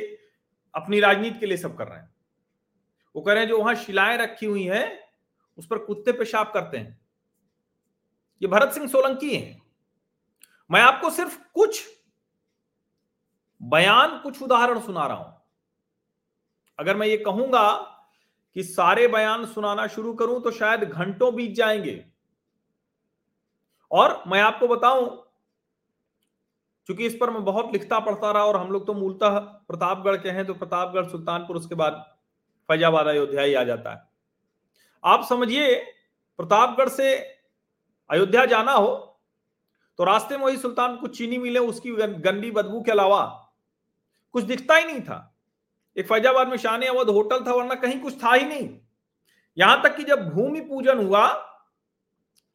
अपनी 0.73 0.99
राजनीति 0.99 1.39
के 1.39 1.45
लिए 1.45 1.57
सब 1.57 1.77
कर 1.77 1.87
रहे 1.87 1.99
हैं। 1.99 2.13
वो 3.15 3.21
कह 3.21 3.33
रहे 3.33 3.43
हैं 3.43 3.49
जो 3.49 3.57
वहाँ 3.57 3.75
शिलाएँ 3.75 4.17
रखी 4.17 4.45
हुई 4.45 4.63
हैं, 4.63 4.99
उस 5.57 5.67
पर 5.67 5.77
कुत्ते 5.77 6.11
पेशाब 6.11 6.51
करते 6.53 6.77
हैं। 6.77 6.99
ये 8.41 8.47
भरत 8.47 8.73
सिंह 8.73 8.87
सोलंकी 8.87 9.35
हैं। 9.35 9.61
मैं 10.69 10.81
आपको 10.81 11.09
सिर्फ़ 11.09 11.37
कुछ 11.53 11.83
बयान 13.61 14.17
कुछ 14.19 14.41
उदाहरण 14.43 14.79
सुना 14.79 15.05
रहा 15.07 15.17
हूँ। 15.17 15.33
अगर 16.79 16.97
मैं 16.97 17.07
ये 17.07 17.17
कहूँगा 17.17 17.71
कि 18.55 18.63
सारे 18.63 19.07
बयान 19.07 19.45
सुनाना 19.45 19.87
शुरू 19.87 20.13
करूँ 20.13 20.41
तो 20.41 20.51
शायद 20.51 20.83
घंटों 20.83 21.33
बीत 21.35 21.55
जाएँगे। 21.55 22.05
और 23.91 24.23
मैं 24.27 24.41
आपको 24.41 24.67
बताऊँ 24.67 25.07
क्योंकि 26.89 27.05
इस 27.05 27.17
पर 27.21 27.29
मैं 27.29 27.43
बहुत 27.45 27.71
लिखता 27.73 27.99
पढ़ता 27.99 28.31
रहा 28.31 28.45
और 28.45 28.57
हम 28.57 28.71
लोग 28.71 28.85
तो 28.87 28.93
मूलतः 28.93 29.37
प्रतापगढ़ 29.39 30.15
के 30.15 30.29
हैं 30.29 30.45
तो 30.45 30.53
प्रतापगढ़, 30.53 31.05
सुल्तानपुर, 31.05 31.55
उसके 31.55 31.75
बाद 31.75 31.93
फैजाबाद 32.69 33.07
अयोध्या 33.07 33.41
ही 33.41 33.53
आ 33.53 33.63
जाता 33.63 33.93
है। 33.93 34.03
आप 35.03 35.25
समझिए, 35.25 35.75
प्रतापगढ़ 36.39 36.89
से 36.89 37.15
अयोध्या 38.09 38.45
जाना 38.45 38.71
हो 38.71 38.95
तो 39.99 40.03
रास्ते 40.03 40.37
में 40.37 40.45
वही 40.45 40.57
सुल्तान 40.57 40.95
कुछ 40.97 41.17
चीनी 41.17 41.37
मिले, 41.37 41.59
उसकी 41.59 41.91
गंदी 41.91 42.51
बदबू 42.51 42.81
के 42.81 42.91
अलावा 42.91 43.44
कुछ 44.35 44.43
दिखता 44.43 44.75
ही 44.75 44.85
नहीं 44.85 45.01
था। 45.01 45.17
एक 45.97 46.07
फैजाबाद 46.07 46.47
में 46.47 46.57
शान 46.57 46.81
अवध 46.81 47.09
होटल 47.09 47.45
था, 47.45 47.53
वरना 47.53 47.75
कहीं 47.75 47.99
कुछ 47.99 48.23
था 48.23 48.33
ही 48.33 48.45
नहीं। 48.45 48.69
यहाँ 49.57 49.81
तक 49.83 49.95
कि 49.97 50.03
जब 50.03 50.29
भूमि 50.29 50.61
पूजन 50.61 50.97
हुआ 50.97 51.27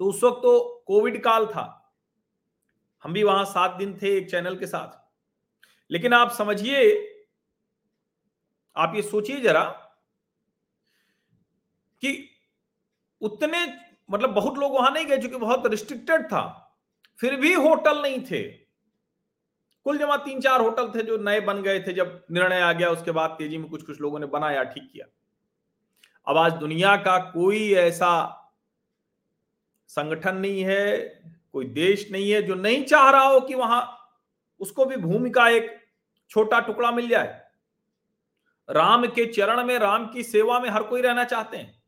तो 0.01 0.05
उस 0.05 0.23
वक्त 0.25 0.39
तो 0.39 0.83
कोविड 0.87 1.23
काल 1.25 1.47
था। 1.47 1.93
हम 3.05 3.13
भी 3.13 3.23
वहाँ 3.23 3.45
सात 3.45 3.71
दिन 3.71 3.99
थे 4.03 4.17
एक 4.19 4.31
चैनल 4.31 4.57
के 4.57 4.67
साथ। 4.67 4.99
लेकिन 5.91 6.13
आप 6.13 6.31
समझिए, 6.31 6.83
आप 8.77 8.95
ये 8.97 9.03
सोचिए 9.03 9.41
जरा 9.41 9.65
कि 12.03 12.29
उतने 13.21 13.67
मतलब 14.11 14.31
बहुत 14.31 14.59
लोग 14.59 14.75
वहाँ 14.75 14.91
नहीं 14.91 15.07
गए, 15.07 15.19
क्योंकि 15.19 15.37
बहुत 15.37 15.67
रिस्ट्रिक्टेड 15.67 16.27
था। 16.27 16.43
फिर 17.19 17.37
भी 17.37 17.53
होटल 17.55 18.03
नहीं 18.03 18.21
थे। 18.21 18.60
कुल 19.85 19.99
जमा 19.99 20.17
तीन 20.17 20.41
चार 20.41 20.61
होटल 20.61 20.89
थे 20.89 21.03
जो 21.03 21.17
नए 21.19 21.41
बन 21.41 21.63
गए 21.63 21.81
थे, 21.81 21.93
जब 21.93 22.25
निर्णय 22.31 22.61
आ 22.61 22.73
गया, 22.73 22.91
उसके 22.91 23.11
बाद 23.11 23.31
तेज़ी 23.31 23.59
में 23.59 23.69
कुछ 23.71 23.83
कुछ 23.83 24.01
लोगों 24.01 24.19
ने 24.19 24.27
बनाया 24.27 24.63
ठीक 24.63 24.91
किया। 24.93 25.07
अब 26.27 26.37
आज 26.37 26.53
दुनिया 26.53 26.97
का 26.97 27.19
कोई 27.19 27.73
ऐसा 27.73 28.37
संगठन 29.89 30.37
नहीं 30.37 30.63
है, 30.63 30.99
कोई 31.53 31.67
देश 31.67 32.09
नहीं 32.13 32.31
है, 32.31 32.43
जो 32.43 32.55
नहीं 32.55 32.85
चाह 32.85 33.11
रहा 33.11 33.23
हो 33.23 33.41
कि 33.41 33.55
वहाँ 33.55 33.97
उसको 34.61 34.85
भी 34.85 34.97
भूमि 34.97 35.31
का 35.31 35.49
एक 35.49 35.81
छोटा 36.31 36.61
टुकड़ा 36.61 36.91
मिल 36.91 37.09
जाए। 37.09 37.43
राम 38.71 39.07
के 39.07 39.27
चरण 39.27 39.65
में, 39.65 39.79
राम 39.79 40.07
की 40.07 40.23
सेवा 40.23 40.61
में 40.61 40.71
हर 40.71 40.83
कोई 40.83 41.01
रहना 41.01 41.25
चाहते 41.25 41.57
हैं। 41.57 41.83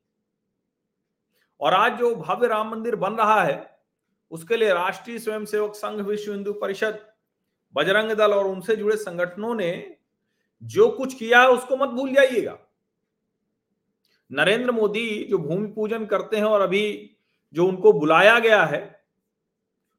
और 1.60 1.74
आज 1.74 1.98
जो 1.98 2.14
भव्य 2.14 2.46
राम 2.46 2.70
मंदिर 2.70 2.96
बन 2.96 3.12
रहा 3.12 3.42
है, 3.42 3.80
उसके 4.30 4.56
लिए 4.56 4.74
राष्ट्रीय 4.74 5.18
स्वयंसेवक 5.18 5.74
संघ 5.74 6.00
विश्व 6.00 6.32
हिंदू 6.32 6.52
परिषद 6.52 7.11
बजरंग 7.74 8.10
दल 8.10 8.32
और 8.32 8.46
उनसे 8.46 8.76
जुड़े 8.76 8.96
संगठनों 8.96 9.54
ने 9.54 9.96
जो 10.62 10.88
कुछ 10.90 11.14
किया 11.14 11.40
है 11.40 11.48
उसको 11.48 11.76
मत 11.76 11.88
भूल 11.88 12.12
जाइएगा। 12.14 12.58
नरेंद्र 14.30 14.72
मोदी 14.72 15.24
जो 15.24 15.38
भूमि 15.38 15.68
पूजन 15.68 16.04
करते 16.06 16.36
हैं 16.36 16.44
और 16.44 16.60
अभी 16.60 17.16
जो 17.54 17.66
उनको 17.66 17.92
बुलाया 17.92 18.38
गया 18.38 18.64
है 18.64 18.80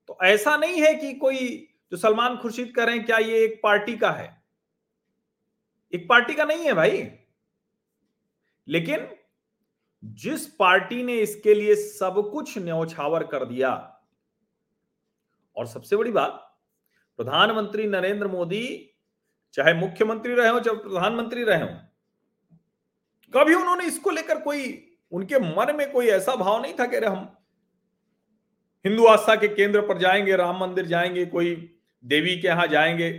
तो 0.10 0.18
ऐसा 0.24 0.56
नहीं 0.58 0.82
है 0.82 0.94
कि 0.96 1.14
कोई 1.14 1.48
जो 1.92 1.98
सलमान 1.98 2.38
खुर्शीद 2.38 2.72
करें, 2.76 3.04
क्या 3.06 3.18
ये 3.18 3.44
एक 3.46 3.60
पार्टी 3.64 3.96
का 3.98 4.12
है? 4.12 4.44
एक 5.94 6.08
पार्टी 6.10 6.34
का 6.34 6.46
नहीं 6.46 6.66
है 6.66 6.74
भाई। 6.74 7.08
लेकिन 8.68 9.08
जिस 10.04 10.46
पार्टी 10.50 11.04
ने 11.04 11.18
इसके 11.18 11.54
लिए 11.54 11.76
सब 11.76 12.30
कुछ 12.32 12.58
न्यौछावर 12.58 13.24
कर 13.24 13.46
दिया, 13.46 13.72
और 15.58 15.68
सबसे 15.68 15.96
बड़ी 15.96 16.12
बात 16.12 16.53
प्रधानमंत्री 17.18 17.88
नरेंद्र 17.88 18.28
मोदी, 18.28 18.90
चाहे 19.54 19.74
मुख्यमंत्री 19.74 20.34
रहे 20.34 20.50
हो, 20.50 20.60
चाहे 20.60 20.78
प्रधानमंत्री 20.78 21.44
रहे 21.44 21.62
हो, 21.62 21.68
कभी 23.34 23.54
उन्होंने 23.54 23.86
इसको 23.86 24.10
लेकर 24.10 24.42
कोई, 24.42 24.90
उनके 25.12 25.40
मन 25.40 25.76
में 25.76 25.92
कोई 25.92 26.08
ऐसा 26.08 26.36
भाव 26.36 26.62
नहीं 26.62 26.74
था 26.74 26.86
कि 26.86 26.98
हम 26.98 27.38
हिंदू 28.86 29.06
आस्था 29.06 29.36
के 29.36 29.48
केंद्र 29.48 29.82
पर 29.82 29.98
जाएँगे, 29.98 30.36
राम 30.36 30.60
मंदिर 30.60 30.86
जाएँगे, 30.86 31.26
कोई 31.26 31.80
देवी 32.04 32.42
के 32.42 32.48
यहाँ 32.48 32.68
जाएँगे, 32.68 33.12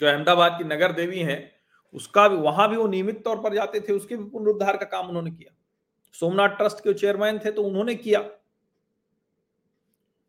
जो 0.00 0.06
अहमदाबाद 0.06 0.58
की 0.58 0.64
नगर 0.64 0.92
देवी 0.92 1.18
है, 1.18 1.52
उसका 1.94 2.28
भी, 2.28 2.36
वहाँ 2.36 2.68
भी 2.70 2.76
वो 2.76 2.86
नियमित 2.88 3.24
तौर 3.24 3.36
पर 3.36 3.54
जाते 3.54 3.80
थे, 3.80 3.92
उसके 3.92 4.16
भी 4.16 4.24
पुनरुद्धार 4.24 4.76
का 4.76 4.84
काम 4.84 5.08
उन्होंने 5.08 5.30
किया। 5.30 5.54
सोमनाथ 6.12 6.48
ट्रस्ट 6.48 6.78
के 6.78 6.94
चेयरमैन 6.94 7.38
थे 7.38 7.50
तो 7.50 7.62
उन्होंने 7.62 7.94
किया। 7.94 8.20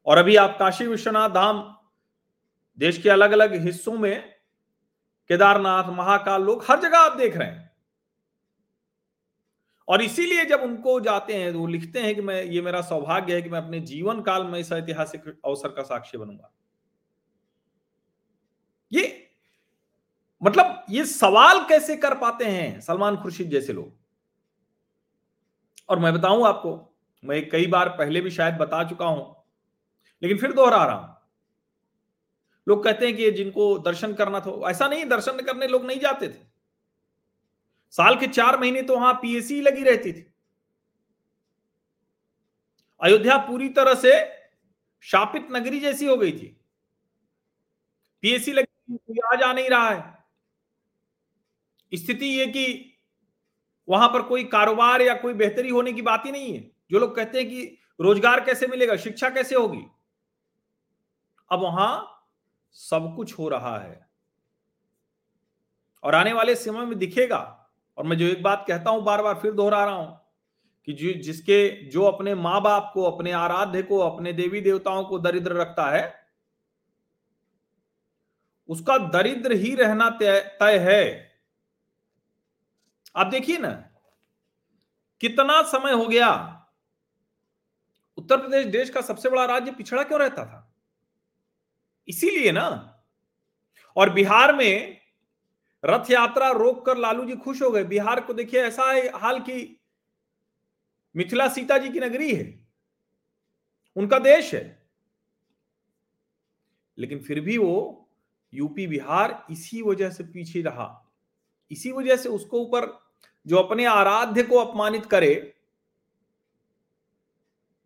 और 0.06 0.18
अभी 0.18 0.36
आप 0.36 0.56
काशी 0.60 0.88
विश्वनाथ 0.88 1.30
धाम 1.30 1.78
देश 2.80 2.98
के 2.98 3.10
अलग 3.10 3.32
अलग 3.32 3.54
हिस्सों 3.64 3.98
में 3.98 4.22
केदारनाथ, 5.30 5.90
महाकाल 5.90 6.44
लोग 6.44 6.64
हर 6.70 6.80
जगह 6.82 6.98
आप 6.98 7.18
देख 7.18 7.38
रहे 7.38 7.48
हैं। 7.48 7.72
और 9.88 10.02
इसीलिए 10.02 10.46
जब 10.46 10.62
उनको 10.62 11.00
जाते 11.00 11.34
हैं 11.34 11.52
तो 11.54 11.60
वो 11.60 11.68
लिखते 11.68 12.00
हैं 12.00 12.14
कि 12.16 12.22
मैं, 12.22 12.44
ये 12.44 12.62
मेरा 12.62 12.82
सौभाग्य 12.82 13.36
है 13.36 13.42
कि 13.42 13.50
मैं 13.50 13.60
अपने 13.60 13.80
जीवन 13.82 14.22
काल 14.22 14.44
में 14.44 14.60
इस 14.60 14.72
ऐतिहासिक 14.72 15.28
अवसर 15.46 15.70
का 15.70 15.84
साक्षी 15.84 16.18
बनूँगा। 16.18 16.52
ये 18.92 19.20
मतलब 20.42 20.86
ये 20.90 21.06
सवाल 21.06 21.60
कैसे 21.70 21.96
कर 21.98 22.14
पाते 22.18 22.46
हैं 22.46 22.80
सलमान 22.82 23.18
खुर्शीद 23.18 23.50
जैसे 23.50 23.74
लोग? 23.74 23.92
और 25.90 26.00
मैं 26.00 26.14
बताऊँ 26.14 26.46
आपको, 26.48 26.78
मैं 27.24 27.50
कई 27.50 27.68
बार 27.68 27.90
पहले 27.90 28.22
भी 28.22 28.32
शायद 28.32 28.56
बता 28.56 28.84
चुका 28.84 29.06
हूँ, 29.06 29.36
लेकिन 30.22 30.38
फिर 30.38 30.54
दोहरा 30.54 30.84
रहा 30.86 30.96
हूँ। 30.96 31.16
लोग 32.68 32.84
कहते 32.84 33.06
हैं 33.06 33.16
कि 33.18 33.32
जिनको 33.32 33.78
दर्शन 33.80 34.14
करना 34.14 34.40
था, 34.40 34.70
ऐसा 34.70 34.88
नहीं, 34.88 35.06
दर्शन 35.06 35.40
करने 35.40 35.68
लोग 35.68 35.86
नहीं 35.86 36.00
जाते 36.00 36.28
थे। 36.30 36.42
साल 37.94 38.16
के 38.16 38.28
चार 38.28 38.60
महीने 38.60 38.82
तो 38.82 38.96
वहाँ 38.96 39.14
पीएससी 39.14 39.62
लगी 39.62 39.84
रहती 39.84 40.14
थी। 40.14 40.26
अयोध्या 43.02 43.38
पूरी 43.38 43.70
तरह 43.70 43.94
से 43.96 44.12
शापित 45.02 45.48
नगरी 45.52 45.80
जैसी 45.80 46.06
हो 46.06 46.16
गई 46.18 46.32
थी। 46.32 46.58
पीएससी 48.24 48.52
लगी, 48.52 48.98
कोई 48.98 49.18
आ 49.34 49.36
जा 49.36 49.52
नहीं 49.54 49.70
रहा 49.70 49.90
है। 49.90 50.24
स्थिति 51.92 52.26
ये 52.26 52.46
कि 52.48 52.90
वहाँ 53.88 54.08
पर 54.10 54.22
कोई 54.22 54.44
कारोबार 54.44 55.02
या 55.02 55.14
कोई 55.14 55.34
बेहतरी 55.34 55.70
होने 55.70 55.94
की 55.94 56.02
बात 56.02 56.26
ही 56.26 56.32
नहीं 56.32 56.54
है। 56.54 56.72
जो 56.92 57.00
लोग 57.00 57.16
कहते 57.16 57.38
हैं 57.38 57.50
कि 57.50 57.78
रोज़गार 58.00 58.40
कैसे 58.46 58.68
मिलेगा, 58.68 58.96
शिक्षा 58.96 59.30
कैसे 59.30 59.56
होगी? 59.56 59.86
अब 61.52 61.60
वहाँ 61.60 62.13
सब 62.74 63.14
कुछ 63.16 63.40
हो 63.40 63.50
रहा 63.50 63.80
है। 63.80 64.08
और 66.04 66.16
आने 66.16 66.34
वाले 66.34 66.56
समय 66.56 66.86
में 66.86 67.00
दिखेगा। 67.00 67.70
और 67.98 68.04
मैं 68.04 68.18
जो 68.18 68.26
एक 68.26 68.44
बात 68.44 68.66
कहता 68.68 68.90
हूँ 68.90 69.04
बार 69.04 69.22
बार 69.22 69.36
फिर 69.36 69.52
दोहरा 69.52 69.86
रहा 69.86 69.94
हूँ 69.94 70.20
कि 70.86 70.94
जो, 70.94 71.22
जिसके, 71.22 71.90
जो 71.90 72.04
अपने 72.04 72.36
माँ 72.36 72.62
बाप 72.62 72.92
को, 72.94 73.04
अपने 73.04 73.32
आराध्य 73.32 73.84
को, 73.84 73.98
अपने 73.98 74.34
देवी 74.34 74.62
देवताओं 74.62 75.04
को 75.04 75.20
दरिद्र 75.20 75.52
रखता 75.52 75.90
है, 75.92 76.24
उसका 78.70 78.98
दरिद्र 78.98 79.52
ही 79.52 79.76
रहना 79.76 80.10
तय 80.60 80.78
है। 80.78 81.34
आप 83.16 83.28
देखिए 83.28 83.58
ना, 83.58 83.90
कितना 85.22 85.62
समय 85.62 85.92
हो 85.92 86.08
गया। 86.08 86.60
उत्तर 88.18 88.38
प्रदेश 88.38 88.66
देश 88.66 88.90
का 88.90 89.02
सबसे 89.02 89.30
बड़ा 89.30 89.46
राज्य 89.46 89.72
पिछड़ा 89.72 90.04
क्यों 90.04 90.20
रहता 90.20 90.46
था? 90.46 90.63
इसीलिए 92.08 92.52
ना, 92.52 92.68
और 93.98 94.10
बिहार 94.10 94.56
में 94.56 95.02
रथ 95.84 96.12
यात्रा 96.12 96.50
रोक 96.52 96.86
कर 96.86 96.98
लालू 96.98 97.26
जी 97.26 97.36
खुश 97.36 97.62
हो 97.62 97.70
गए। 97.72 97.84
बिहार 97.84 98.20
को 98.22 98.34
देखिए, 98.34 98.62
ऐसा 98.62 98.92
है 98.92 99.08
हाल 99.12 99.40
की 99.40 99.80
मिथिला 101.16 101.48
सीता 101.48 101.78
जी 101.78 101.90
की 101.90 102.00
नगरी 102.00 102.34
है, 102.36 102.46
उनका 103.96 104.20
देश 104.20 104.54
है, 104.54 104.64
लेकिन 106.98 107.20
फिर 107.20 107.40
भी 107.40 107.58
वो 107.58 108.10
यूपी, 108.54 108.88
बिहार 108.88 109.46
इसी 109.52 109.82
वजह 109.82 110.10
से 110.10 110.24
पीछे 110.24 110.62
रहा। 110.62 110.88
इसी 111.72 111.92
वजह 111.92 112.16
से 112.16 112.30
उसको 112.30 112.60
ऊपर 112.60 112.88
जो 113.46 113.58
अपने 113.58 113.86
आराध्य 113.86 114.44
को 114.44 114.58
अपमानित 114.58 115.06
करे, 115.06 115.54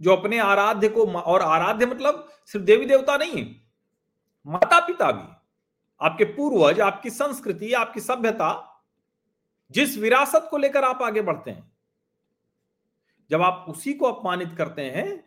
जो 0.02 0.16
अपने 0.16 0.40
आराध्य 0.40 0.90
को 0.90 1.06
और 1.06 1.42
आराध्य 1.42 1.86
मतलब 1.86 2.28
सिर्फ़ 2.46 2.66
देवी 2.66 2.86
देवता 2.86 3.18
नहीं 3.18 3.44
है 3.44 3.67
माता 4.48 4.80
पिता 4.80 5.12
भी, 5.12 5.28
आपके 6.02 6.26
पूर्वज, 6.26 6.80
आपकी 6.80 7.10
संस्कृति, 7.10 7.72
आपकी 7.74 8.00
सभ्यता, 8.00 8.52
जिस 9.72 9.98
विरासत 9.98 10.48
को 10.52 10.58
लेकर 10.58 10.84
आप 10.84 11.02
आगे 11.02 11.22
बढ़ते 11.22 11.52
हैं, 11.52 11.72
जब 13.30 13.42
आप 13.42 13.66
उसी 13.70 13.94
को 13.94 14.06
अपमानित 14.06 14.54
करते 14.58 14.82
हैं 14.82 15.26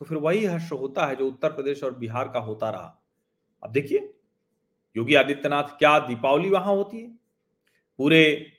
तो 0.00 0.04
फिर 0.04 0.18
वही 0.18 0.44
हर्ष 0.44 0.70
होता 0.72 1.06
है 1.06 1.16
जो 1.16 1.26
उत्तर 1.26 1.52
प्रदेश 1.52 1.82
और 1.84 1.94
बिहार 1.94 2.28
का 2.28 2.40
होता 2.40 2.68
रहा। 2.70 2.94
अब 3.62 3.70
देखिए, 3.72 4.14
योगी 4.96 5.14
आदित्यनाथ, 5.14 5.78
क्या 5.78 5.98
दीपावली 5.98 6.50
वहाँ 6.50 6.74
होती 6.74 7.00
है? 7.00 7.08
पूरे 7.98 8.52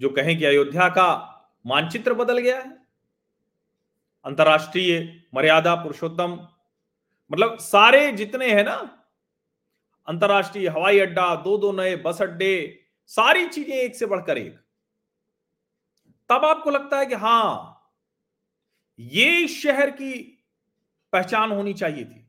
जो 0.00 0.08
कहें 0.08 0.36
कि 0.38 0.44
अयोध्या 0.44 0.88
का 0.88 1.06
मानचित्र 1.64 2.14
बदल 2.14 2.38
गया 2.38 2.58
है। 2.58 2.70
अंतर्राष्ट्रीय 4.24 5.00
मर्यादा 5.34 5.74
पुरुषोत्तम 5.74 6.36
मतलब 7.30 7.58
सारे 7.58 8.12
जितने 8.12 8.52
हैं 8.52 8.64
ना, 8.64 8.74
अंतरराष्ट्रीय 10.08 10.68
हवाई 10.68 10.98
अड्डा, 10.98 11.34
दो 11.34 11.58
दो 11.58 11.72
नए 11.72 11.96
बस 11.96 12.22
अड्डे, 12.22 12.84
सारी 13.06 13.46
चीज़ें 13.48 13.76
एक 13.76 13.96
से 13.96 14.06
बढ़कर 14.06 14.38
एक। 14.38 14.58
तब 16.30 16.44
आपको 16.44 16.70
लगता 16.70 16.98
है 16.98 17.06
कि 17.06 17.14
हाँ, 17.14 17.72
ये 18.98 19.48
शहर 19.48 19.90
की 19.90 20.12
पहचान 21.12 21.52
होनी 21.52 21.74
चाहिए 21.74 22.04
थी। 22.04 22.26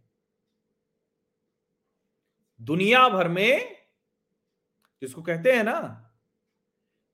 दुनिया 2.59 3.09
भर 3.09 3.27
में 3.27 3.77
जिसको 5.01 5.21
कहते 5.21 5.51
हैं 5.51 5.63
ना, 5.63 6.03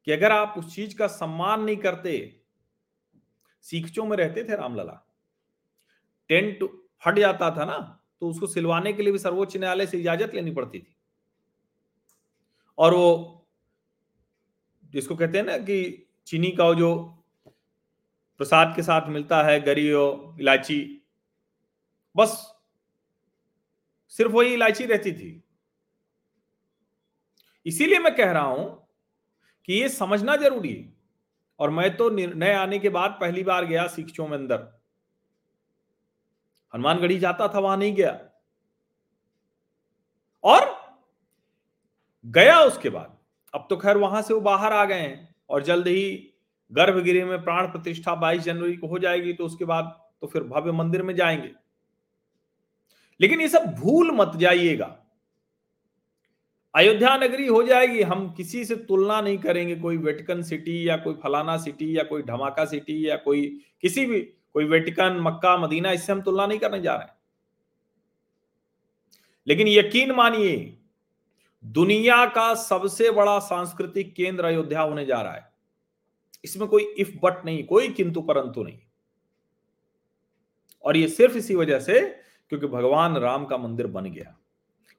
कि 0.08 0.12
अगर 0.12 0.32
आप 0.32 0.54
उस 0.58 0.76
चीज़ 0.76 0.98
का 0.98 1.08
सम्मान 1.08 1.62
नहीं 1.62 1.78
करते, 1.78 2.42
सीखचों 3.62 4.06
में 4.06 4.18
रहते 4.18 4.44
थे 4.44 4.56
रामलला। 4.56 5.10
टेंट 6.30 6.64
फट 7.04 7.20
जाता 7.20 7.50
था 7.52 7.66
ना 7.66 7.78
तो 8.22 8.30
उसको 8.30 8.48
सिलवाने 8.48 8.94
के 8.94 9.04
लिए 9.04 9.12
भी 9.12 9.18
सर्वोच्च 9.20 9.58
न्यायालय 9.58 9.86
से 9.86 9.98
इजाज़त 10.00 10.34
लेनी 10.36 10.52
पड़ती 10.52 10.80
थी। 10.80 10.96
और 12.78 12.94
वो 12.94 13.46
जिसको 14.94 15.16
कहते 15.16 15.38
हैं 15.38 15.46
ना 15.46 15.58
कि 15.58 16.08
चीनी 16.28 16.52
का 16.52 16.74
जो 16.74 16.96
प्रसाद 18.40 18.74
के 18.76 18.82
साथ 18.84 19.08
मिलता 19.10 19.42
है, 19.44 19.60
गरी 19.62 19.88
इलायची, 19.88 20.80
बस 22.16 22.32
सिर्फ़ 24.14 24.32
वही 24.32 24.54
इलायची 24.54 24.86
रहती 24.86 25.12
थी। 25.12 25.44
इसीलिए 27.66 28.00
मैं 28.00 28.16
कह 28.16 28.32
रहा 28.32 28.44
हूँ 28.44 28.88
कि 29.68 29.74
ये 29.74 29.90
समझना 29.90 30.36
ज़रूरी 30.36 30.74
है। 30.74 30.94
और 31.60 31.70
मैं 31.70 31.96
तो 31.98 32.10
निर्णय 32.10 32.54
आने 32.54 32.80
के 32.80 32.90
बाद 32.90 33.18
पहली 33.22 33.44
बार 33.44 33.66
गया 33.66 33.88
शिक्षों 33.88 34.28
में 34.28 34.38
अंदर। 34.38 34.83
हनुमानगढ़ी 36.74 37.20
जाता 37.20 37.48
था, 37.48 37.60
वहाँ 37.60 37.78
नहीं 37.78 37.94
गया। 37.96 38.20
और 40.44 40.76
गया 42.26 42.60
उसके 42.60 42.90
बाद। 42.90 43.18
अब 43.56 43.68
तो 43.70 43.78
खैर 43.78 43.98
वहाँ 43.98 44.22
से 44.22 44.34
वो 44.34 44.42
बाहर 44.42 44.74
आ 44.74 44.86
गए 44.86 45.00
हैं 45.00 45.36
और 45.50 45.64
जल्द 45.64 45.88
ही 45.88 46.34
गर्भगृह 46.72 47.26
में 47.26 47.44
प्राण 47.44 47.68
प्रतिष्ठा 47.68 48.16
22 48.16 48.42
जनवरी 48.42 48.78
को 48.78 48.88
हो 48.88 49.00
जाएगी 49.00 49.34
तो 49.34 49.46
उसके 49.46 49.66
बाद 49.66 50.00
तो 50.22 50.28
फिर 50.28 50.44
भव्य 50.44 50.72
मंदिर 50.72 51.04
में 51.04 51.16
जाएँगे। 51.16 51.52
लेकिन 53.22 53.42
ये 53.42 53.48
सब 53.48 53.66
भूल 53.66 54.12
मत 54.12 54.32
जाइएगा। 54.36 55.00
अयोध्या 56.76 57.18
नगरी 57.18 57.48
हो 57.48 57.64
जाएगी, 57.64 58.02
हम 58.02 58.34
किसी 58.34 58.66
से 58.66 58.76
तुलना 58.76 59.22
नहीं 59.22 59.38
करेंगे, 59.38 59.76
कोई 59.76 59.98
वेटिकन 59.98 60.42
सिटी 60.42 60.90
या 60.90 60.98
कोई 60.98 61.14
फलाना 61.14 61.58
सिटी 61.58 61.98
या 61.98 62.04
कोई 62.04 62.22
धमाका 62.22 62.66
सिटी 62.66 63.10
या 63.10 63.16
कोई 63.16 63.62
किसी 63.82 64.06
भी 64.06 64.20
कोई 64.54 64.66
वेटिकन, 64.66 65.18
मक्का, 65.22 65.58
मदीना, 65.58 65.92
इससे 65.92 66.12
हम 66.12 66.22
तुलना 66.22 66.48
नहीं 66.48 66.60
करने 66.60 66.82
जा 66.82 66.96
रहे 66.96 67.04
हैं। 67.04 67.14
लेकिन 69.48 69.68
यकीन 69.68 70.12
मानिए, 70.12 70.80
दुनिया 71.66 72.26
का 72.26 72.56
सबसे 72.56 73.12
बड़ा 73.12 73.40
सांस्कृतिक 73.40 74.16
केंद्र 74.16 74.46
अयोध्या 74.46 74.82
होने 74.82 75.06
जा 75.06 75.22
रहा 75.22 75.34
है। 75.34 75.54
इसमें 76.46 76.70
कोई 76.70 76.84
इफ़ 76.84 77.18
बट 77.24 77.46
नहीं, 77.46 77.64
कोई 77.64 77.90
किंतु 77.90 78.22
परंतु 78.22 78.64
नहीं। 78.64 78.80
और 80.84 80.98
ये 80.98 81.08
सिर्फ़ 81.08 81.38
इसी 81.38 81.56
वजह 81.56 81.80
से 81.80 82.02
क्योंकि 82.50 82.68
भगवान 82.68 83.18
राम 83.18 83.46
का 83.46 83.58
मंदिर 83.58 83.88
बन 83.88 84.06
गया। 84.06 84.38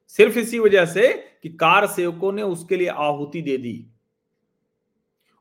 सिर्फ़ 0.08 0.38
इसी 0.38 0.58
वजह 0.58 0.86
से 0.86 1.12
कि 1.42 1.48
कार 1.48 1.86
सेवकों 1.86 2.32
ने 2.32 2.42
उसके 2.42 2.76
लिए 2.76 2.88
आहुति 2.88 3.42
दे 3.42 3.56
दी। 3.56 3.86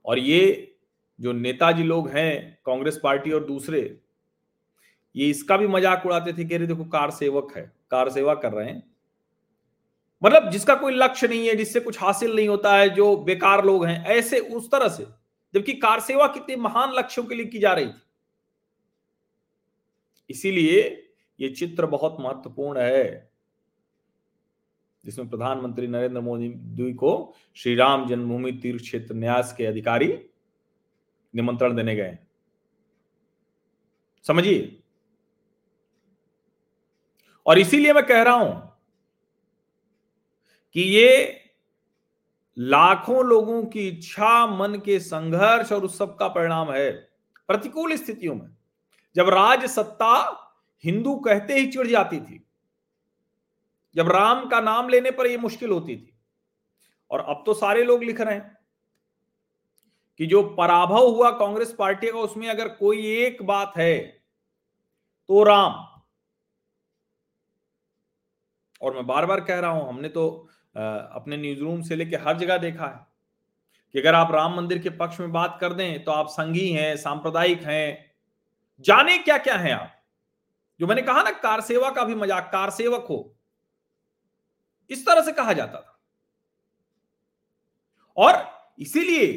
और 0.06 0.20
ये 0.20 0.76
जो 1.20 1.32
नेताजी 1.32 1.84
लोग 1.84 2.10
हैं, 2.10 2.60
कांग्रेस 2.66 3.00
पार्टी 3.04 3.32
और 3.32 3.46
दूसरे 3.46 4.03
ये 5.16 5.30
इसका 5.30 5.58
भी 5.58 5.68
मज़ाक 5.68 6.06
उड़ाते 6.06 6.34
थे 6.34 6.46
कि 6.46 6.56
अरे 6.56 6.68
देखो 6.68 6.86
कार 6.86 7.12
सेवक 7.12 7.54
है, 7.58 7.72
कार 7.92 8.10
सेवा 8.10 8.34
कर 8.36 8.52
रहे 8.52 8.70
हैं। 8.70 8.84
मतलब 10.22 10.50
जिसका 10.50 10.76
कोई 10.76 10.94
लक्ष्य 10.94 11.28
नहीं 11.28 11.48
है, 11.48 11.56
जिससे 11.56 11.80
कुछ 11.80 12.02
हासिल 12.02 12.36
नहीं 12.36 12.48
होता 12.48 12.76
है, 12.78 12.90
जो 12.90 13.16
बेकार 13.18 13.66
लोग 13.66 13.86
हैं, 13.86 14.06
ऐसे 14.06 14.40
उस 14.40 14.72
तरह 14.72 14.88
से। 14.88 15.06
जबकि 15.54 15.74
कार 15.74 16.00
सेवा 16.00 16.28
कितने 16.28 16.56
महान 16.56 16.94
लक्ष्यों 16.94 17.26
के 17.26 17.36
लिए 17.36 17.46
की 17.46 17.60
जा 17.60 17.74
रही 17.74 17.88
थी। 17.88 18.02
इसीलिए 20.30 20.82
ये 21.40 21.50
चित्र 21.50 21.86
बहुत 21.86 22.18
महत्वपूर्ण 22.20 22.80
है। 22.80 23.32
जिसमें 25.04 25.30
प्रधानमंत्री 25.30 25.88
नरेंद्र 25.88 26.22
मोदी 26.22 26.94
को 26.94 27.34
श्री 27.56 27.76
राम 27.76 28.08
जन्मभूमि 28.08 28.52
तीर्थ 28.52 28.82
क्षेत्र 28.82 29.16
न्यास 29.16 29.54
के 29.58 29.66
अधिकारी 29.66 30.08
निमंत्रण 31.34 31.76
देने 31.76 31.96
गए 31.96 32.18
समझिए? 34.26 34.83
और 37.46 37.60
इसीलिए 37.60 37.94
मैं 37.94 38.06
कह 38.06 38.22
रहा 38.22 38.34
हूँ 38.34 38.72
कि 40.76 40.82
ये 40.82 41.40
लाखों 42.58 43.26
लोगों 43.26 43.64
की 43.66 43.88
इच्छा, 43.88 44.46
मन 44.48 44.76
के 44.86 45.00
संघर्ष 45.00 45.72
और 45.72 45.86
उस 45.86 45.98
सब 45.98 46.16
का 46.18 46.28
परिणाम 46.28 46.72
है, 46.72 46.92
प्रतिकूल 47.50 47.96
स्थितियों 47.96 48.36
में। 48.36 48.50
जब 49.16 49.30
राज 49.30 49.66
सत्ता 49.66 50.16
हिंदू 50.84 51.16
कहते 51.18 51.54
ही 51.54 51.68
चिड़ 51.68 51.88
जाती 51.88 52.20
थी, 52.20 52.44
जब 53.96 54.10
राम 54.10 54.48
का 54.50 54.60
नाम 54.62 54.90
लेने 54.90 55.12
पर 55.12 55.28
यह 55.28 55.38
मुश्किल 55.40 55.70
होती 55.70 55.96
थी, 55.96 56.14
और 57.12 57.20
अब 57.20 57.44
तो 57.46 57.54
सारे 57.54 57.84
लोग 57.84 58.04
लिख 58.04 58.22
रहे 58.22 58.36
हैं 58.36 58.58
कि 60.20 60.26
जो 60.26 60.42
पराभव 60.56 61.08
हुआ 61.08 61.30
कांग्रेस 61.32 61.76
पार्टी 61.80 62.12
का, 62.12 62.20
उसमें 62.20 62.48
अगर 62.50 62.68
कोई 62.70 63.06
एक 63.18 63.44
बात 63.44 63.74
है 63.78 64.00
तो 65.30 65.44
राम। 65.44 65.93
और 68.84 68.94
मैं 68.94 69.06
बार 69.08 69.26
बार 69.26 69.42
कह 69.42 69.60
रहा 69.60 69.72
हूँ, 69.72 69.88
हमने 69.88 70.10
तो 70.10 70.30
अपने 70.76 71.38
न्यूज़ 71.38 71.60
रूम 71.60 71.82
से 71.82 71.96
लेके 71.96 72.16
हर 72.18 72.38
जगह 72.38 72.58
देखा 72.60 72.86
है 72.86 73.06
कि 73.96 74.00
अगर 74.00 74.16
आप 74.16 74.32
राम 74.32 74.56
मंदिर 74.58 74.80
के 74.80 74.90
पक्ष 74.92 75.20
में 75.20 75.32
बात 75.32 75.58
कर 75.62 75.74
दें 75.74 76.04
तो 76.04 76.12
आप 76.12 76.28
संघी 76.30 76.68
हैं, 76.70 76.96
सांप्रदायिक 76.98 77.64
हैं, 77.64 78.12
जाने 78.86 79.18
क्या 79.20 79.38
क्या 79.38 79.56
हैं 79.58 79.74
आप? 79.74 79.90
जो 80.80 80.88
मैंने 80.88 81.02
कहा 81.02 81.22
ना, 81.24 81.32
कार 81.32 81.62
सेवा 81.62 81.90
का 81.92 82.04
भी 82.04 82.16
मज़ाक, 82.16 82.50
कार 82.52 82.70
सेवक 82.72 83.06
हो। 83.10 83.36
इस 84.90 85.06
तरह 85.06 85.22
से 85.22 85.32
कहा 85.32 85.54
जाता 85.54 85.80
था। 85.80 86.00
और 88.18 88.44
इसीलिए 88.80 89.28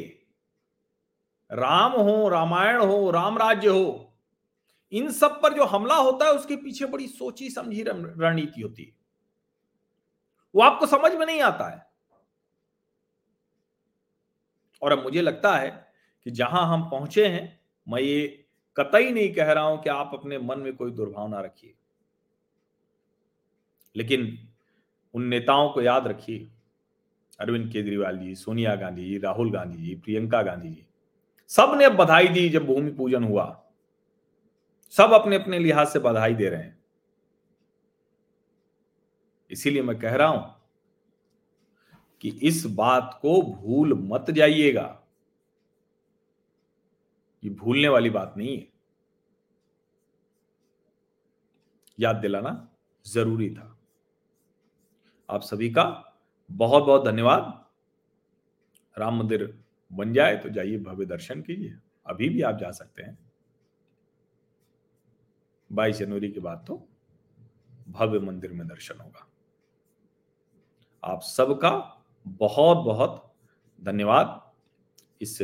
राम 1.51 1.91
हो, 1.91 2.27
रामायण 2.29 2.79
हो, 2.79 3.09
राम 3.11 3.37
राज्य 3.37 3.69
हो, 3.69 4.13
इन 4.91 5.11
सब 5.13 5.41
पर 5.41 5.53
जो 5.53 5.63
हमला 5.65 5.95
होता 5.95 6.25
है, 6.25 6.31
उसके 6.31 6.55
पीछे 6.57 6.85
बड़ी 6.87 7.07
सोची 7.07 7.49
समझी 7.49 7.83
रणनीति 7.83 8.61
होती 8.61 8.83
है। 8.83 8.95
वो 10.55 10.61
आपको 10.61 10.85
समझ 10.85 11.13
में 11.13 11.25
नहीं 11.25 11.41
आता 11.41 11.69
है। 11.69 11.87
और 14.81 14.91
अब 14.91 15.03
मुझे 15.03 15.21
लगता 15.21 15.55
है 15.57 15.87
कि 16.23 16.31
जहाँ 16.31 16.67
हम 16.67 16.89
पहुँचे 16.89 17.27
हैं, 17.27 17.59
मैं 17.89 18.01
ये 18.01 18.45
कतई 18.77 19.11
नहीं 19.11 19.33
कह 19.33 19.51
रहा 19.51 19.63
हूँ 19.63 19.81
कि 19.81 19.89
आप 19.89 20.11
अपने 20.13 20.37
मन 20.37 20.59
में 20.59 20.75
कोई 20.75 20.91
दुर्भावना 20.91 21.39
रखिए। 21.39 21.73
लेकिन 23.95 24.47
उन 25.13 25.23
नेताओं 25.23 25.69
को 25.69 25.81
याद 25.81 26.07
रखिए, 26.07 26.51
अरविंद 27.39 27.71
केजरीवाल 27.71 28.17
जी, 28.17 28.35
सोनिया 28.35 28.75
गांधी 28.75 29.05
जी, 29.05 29.17
राहुल 29.17 29.51
गांधी 29.51 29.77
जी, 29.77 29.95
प्रियंका 29.95 30.41
गांधी 30.41 30.69
जी, 30.69 30.85
सबने 31.47 31.89
बधाई 31.89 32.27
दी 32.27 32.49
जब 32.49 32.65
भूमि 32.65 32.91
पूजन 32.91 33.23
हुआ। 33.23 33.63
सब 34.89 35.11
अपने 35.13 35.35
अपने 35.35 35.59
लिहाज 35.59 35.87
से 35.87 35.99
बधाई 35.99 36.33
दे 36.33 36.49
रहे 36.49 36.63
हैं। 36.63 36.76
इसीलिए 39.51 39.81
मैं 39.81 39.97
कह 39.99 40.15
रहा 40.15 40.27
हूँ 40.27 40.55
कि 42.21 42.29
इस 42.43 42.65
बात 42.65 43.19
को 43.21 43.41
भूल 43.41 43.93
मत 44.03 44.31
जाइएगा। 44.31 45.03
ये 47.43 47.49
भूलने 47.49 47.87
वाली 47.87 48.09
बात 48.09 48.33
नहीं 48.37 48.57
है। 48.57 48.67
याद 51.99 52.15
दिलाना 52.15 52.51
ज़रूरी 53.05 53.49
था। 53.49 53.73
आप 55.29 55.41
सभी 55.41 55.69
का 55.69 55.83
बहुत 56.49 56.83
बहुत 56.83 57.05
धन्यवाद। 57.05 57.65
राम 58.97 59.17
मंदिर 59.19 59.63
बन 59.91 60.13
जाए 60.13 60.37
तो 60.37 60.49
जाइए 60.49 60.77
भव्य 60.77 61.05
दर्शन 61.05 61.41
कीजिए। 61.41 61.77
अभी 62.05 62.29
भी 62.29 62.41
आप 62.41 62.57
जा 62.57 62.71
सकते 62.71 63.03
हैं। 63.03 63.17
बाईस 65.69 65.97
जनवरी 65.97 66.31
के 66.31 66.39
बाद 66.39 66.63
तो 66.67 66.87
भव्य 67.89 68.19
मंदिर 68.19 68.51
में 68.51 68.67
दर्शन 68.67 68.99
होगा। 68.99 69.27
आप 71.07 71.21
सबका 71.21 71.69
बहुत 72.39 72.77
बहुत 72.77 73.23
धन्यवाद 73.81 74.41
इस 75.21 75.37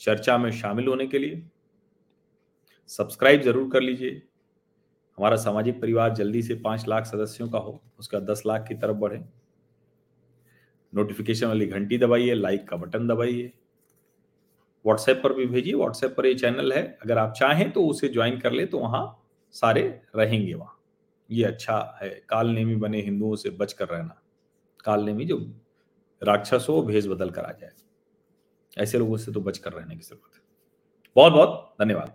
चर्चा 0.00 0.36
में 0.38 0.50
शामिल 0.50 0.86
होने 0.86 1.06
के 1.06 1.18
लिए। 1.18 1.42
सब्सक्राइब 2.90 3.42
ज़रूर 3.42 3.70
कर 3.70 3.80
लीजिए। 3.80 4.22
हमारा 5.18 5.36
सामाजिक 5.36 5.80
परिवार 5.80 6.14
जल्दी 6.14 6.42
से 6.42 6.54
पाँच 6.54 6.86
लाख 6.88 7.04
सदस्यों 7.04 7.48
का 7.48 7.58
हो, 7.58 7.80
उसका 7.98 8.18
दस 8.20 8.42
लाख 8.46 8.66
की 8.68 8.74
तरफ़ 8.74 8.96
बढ़े। 8.96 9.22
नोटिफिकेशन 10.92 11.46
वाली 11.46 11.66
घंटी 11.66 11.98
दबाइए, 11.98 12.34
लाइक 12.34 12.68
का 12.68 12.76
बटन 12.76 13.06
दबाइए। 13.08 13.52
व्हाट्सएप 14.84 15.20
पर 15.24 15.32
भी 15.32 15.46
भेजिए 15.46 15.74
व्हाट्सएप 15.74 16.14
पर 16.16 16.26
ये 16.26 16.34
चैनल 16.34 16.72
है। 16.72 16.82
अगर 17.04 17.18
आप 17.18 17.32
चाहें 17.32 17.70
तो 17.70 17.86
उसे 17.86 18.08
ज्वाइन 18.08 18.38
कर 18.38 18.52
ले 18.52 18.66
तो 18.66 18.78
वहाँ 18.78 19.04
सारे 19.54 19.82
रहेंगे 20.16 20.54
वहाँ। 20.54 20.78
ये 21.30 21.44
अच्छा 21.44 21.98
है, 22.02 22.10
काल 22.28 22.48
नेमी 22.48 22.76
बने 22.76 23.00
हिंदुओं 23.00 23.34
से 23.36 23.50
बच 23.50 23.72
कर 23.72 23.88
रहना। 23.88 24.20
काल 24.84 25.04
में 25.04 25.26
जो 25.26 25.36
राक्षस 26.22 26.66
हो 26.68 26.82
भेज 26.82 27.08
बदल 27.08 27.30
कर 27.30 27.44
आ 27.44 27.52
जाए। 27.52 27.72
ऐसे 28.78 28.98
लोगों 28.98 29.16
से 29.16 29.32
तो 29.32 29.40
बच 29.40 29.58
कर 29.58 29.72
रहने 29.72 29.96
की 29.96 30.02
ज़रूरत 30.02 30.36
है। 30.36 30.42
बहुत 31.16 31.32
बहुत 31.32 31.74
धन्यवाद। 31.80 32.12